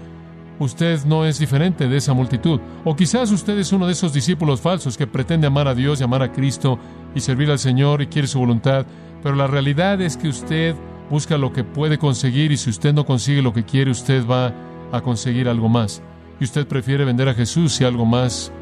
Usted 0.59 1.05
no 1.05 1.27
es 1.27 1.38
diferente 1.38 1.88
de 1.88 1.97
esa 1.99 2.15
multitud. 2.15 2.61
O 2.85 2.97
quizás 2.97 3.31
usted 3.31 3.59
es 3.59 3.73
uno 3.73 3.87
de 3.87 3.93
esos 3.93 4.15
discípulos 4.15 4.61
falsos 4.62 4.97
que 4.97 5.07
pretende 5.07 5.47
amar 5.47 5.69
a 5.69 5.75
Dios 5.75 6.01
y 6.01 6.05
amar 6.05 6.23
a 6.23 6.33
Cristo 6.33 6.79
y 7.15 7.21
servir 7.21 7.51
al 7.51 7.59
Señor 7.59 8.01
y 8.01 8.07
quiere 8.07 8.29
su 8.29 8.38
voluntad, 8.38 8.87
pero 9.22 9.37
la 9.37 9.46
realidad 9.46 10.00
es 10.00 10.16
que 10.16 10.28
usted 10.28 10.74
busca 11.11 11.38
lo 11.38 11.52
que 11.52 11.64
puede 11.64 11.98
conseguir 11.98 12.52
y 12.52 12.56
si 12.56 12.70
usted 12.70 12.92
no 12.92 13.04
consigue 13.04 13.42
lo 13.42 13.52
que 13.52 13.64
quiere, 13.64 13.90
usted 13.90 14.26
va 14.26 14.52
a 14.92 15.00
conseguir 15.00 15.48
algo 15.48 15.68
más. 15.68 16.02
Y 16.40 16.44
usted 16.44 16.66
prefiere 16.66 17.04
vender 17.04 17.28
a 17.28 17.35
Jesús 17.35 17.74
si 17.74 17.85
algo 17.85 18.04
más 18.04 18.52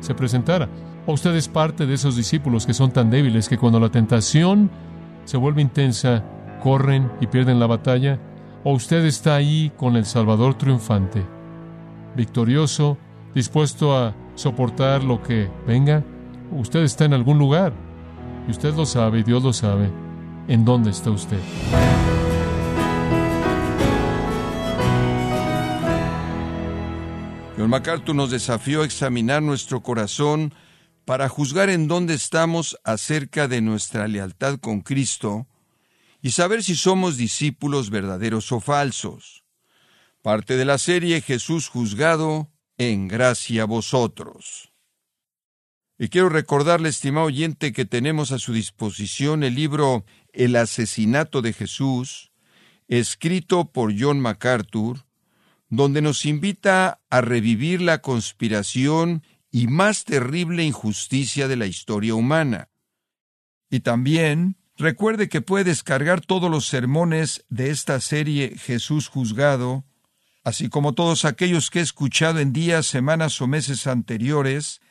se 0.00 0.14
presentara. 0.14 0.68
O 1.06 1.12
usted 1.12 1.34
es 1.34 1.48
parte 1.48 1.86
de 1.86 1.94
esos 1.94 2.16
discípulos 2.16 2.66
que 2.66 2.74
son 2.74 2.90
tan 2.90 3.10
débiles 3.10 3.48
que 3.48 3.58
cuando 3.58 3.80
la 3.80 3.90
tentación 3.90 4.70
se 5.24 5.36
vuelve 5.36 5.62
intensa, 5.62 6.24
corren 6.62 7.10
y 7.20 7.26
pierden 7.26 7.58
la 7.60 7.66
batalla. 7.66 8.18
O 8.64 8.72
usted 8.72 9.04
está 9.04 9.36
ahí 9.36 9.72
con 9.76 9.96
el 9.96 10.04
Salvador 10.04 10.54
triunfante, 10.54 11.24
victorioso, 12.16 12.98
dispuesto 13.34 13.96
a 13.96 14.14
soportar 14.34 15.04
lo 15.04 15.22
que 15.22 15.48
venga. 15.66 16.04
Usted 16.52 16.82
está 16.82 17.04
en 17.04 17.14
algún 17.14 17.38
lugar. 17.38 17.85
Y 18.46 18.50
usted 18.50 18.74
lo 18.74 18.86
sabe 18.86 19.20
y 19.20 19.22
Dios 19.22 19.42
lo 19.42 19.52
sabe 19.52 19.90
en 20.48 20.64
dónde 20.64 20.90
está 20.90 21.10
usted. 21.10 21.40
John 27.56 27.70
MacArthur 27.70 28.14
nos 28.14 28.30
desafió 28.30 28.82
a 28.82 28.84
examinar 28.84 29.42
nuestro 29.42 29.82
corazón 29.82 30.54
para 31.04 31.28
juzgar 31.28 31.70
en 31.70 31.88
dónde 31.88 32.14
estamos 32.14 32.76
acerca 32.84 33.48
de 33.48 33.60
nuestra 33.60 34.06
lealtad 34.08 34.58
con 34.58 34.82
Cristo 34.82 35.46
y 36.20 36.32
saber 36.32 36.62
si 36.62 36.74
somos 36.74 37.16
discípulos 37.16 37.90
verdaderos 37.90 38.52
o 38.52 38.60
falsos. 38.60 39.44
Parte 40.22 40.56
de 40.56 40.64
la 40.64 40.78
serie 40.78 41.20
Jesús 41.20 41.68
juzgado 41.68 42.50
en 42.78 43.08
gracia 43.08 43.62
a 43.62 43.66
vosotros. 43.66 44.72
Y 45.98 46.08
quiero 46.08 46.28
recordarle, 46.28 46.90
estimado 46.90 47.26
oyente, 47.26 47.72
que 47.72 47.86
tenemos 47.86 48.30
a 48.30 48.38
su 48.38 48.52
disposición 48.52 49.42
el 49.42 49.54
libro 49.54 50.04
El 50.32 50.56
asesinato 50.56 51.40
de 51.40 51.54
Jesús, 51.54 52.32
escrito 52.86 53.72
por 53.72 53.94
John 53.98 54.20
MacArthur, 54.20 55.06
donde 55.70 56.02
nos 56.02 56.26
invita 56.26 57.00
a 57.08 57.20
revivir 57.22 57.80
la 57.80 58.02
conspiración 58.02 59.22
y 59.50 59.68
más 59.68 60.04
terrible 60.04 60.64
injusticia 60.64 61.48
de 61.48 61.56
la 61.56 61.66
historia 61.66 62.14
humana. 62.14 62.68
Y 63.70 63.80
también 63.80 64.58
recuerde 64.76 65.30
que 65.30 65.40
puede 65.40 65.64
descargar 65.64 66.20
todos 66.20 66.50
los 66.50 66.66
sermones 66.66 67.46
de 67.48 67.70
esta 67.70 68.00
serie 68.00 68.54
Jesús 68.58 69.08
juzgado, 69.08 69.86
así 70.44 70.68
como 70.68 70.92
todos 70.92 71.24
aquellos 71.24 71.70
que 71.70 71.78
he 71.78 71.82
escuchado 71.82 72.38
en 72.38 72.52
días, 72.52 72.86
semanas 72.86 73.40
o 73.40 73.46
meses 73.46 73.86
anteriores, 73.86 74.82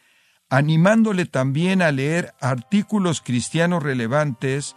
animándole 0.50 1.26
también 1.26 1.82
a 1.82 1.92
leer 1.92 2.34
artículos 2.40 3.22
cristianos 3.22 3.84
relevantes 3.84 4.76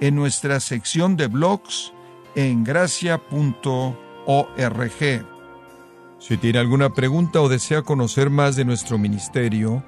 en 0.00 0.14
nuestra 0.14 0.60
sección 0.60 1.16
de 1.16 1.26
blogs 1.26 1.92
en 2.34 2.64
gracia.org. 2.64 3.26
Si 6.18 6.36
tiene 6.36 6.58
alguna 6.58 6.92
pregunta 6.94 7.40
o 7.40 7.48
desea 7.48 7.82
conocer 7.82 8.30
más 8.30 8.56
de 8.56 8.64
nuestro 8.64 8.98
ministerio, 8.98 9.82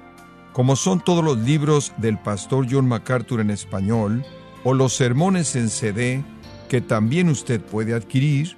como 0.51 0.75
son 0.75 0.99
todos 0.99 1.23
los 1.23 1.37
libros 1.39 1.93
del 1.97 2.19
pastor 2.19 2.67
John 2.69 2.87
MacArthur 2.87 3.41
en 3.41 3.49
español 3.49 4.25
o 4.63 4.73
los 4.73 4.93
sermones 4.93 5.55
en 5.55 5.69
CD 5.69 6.23
que 6.69 6.81
también 6.81 7.29
usted 7.29 7.61
puede 7.61 7.93
adquirir, 7.93 8.57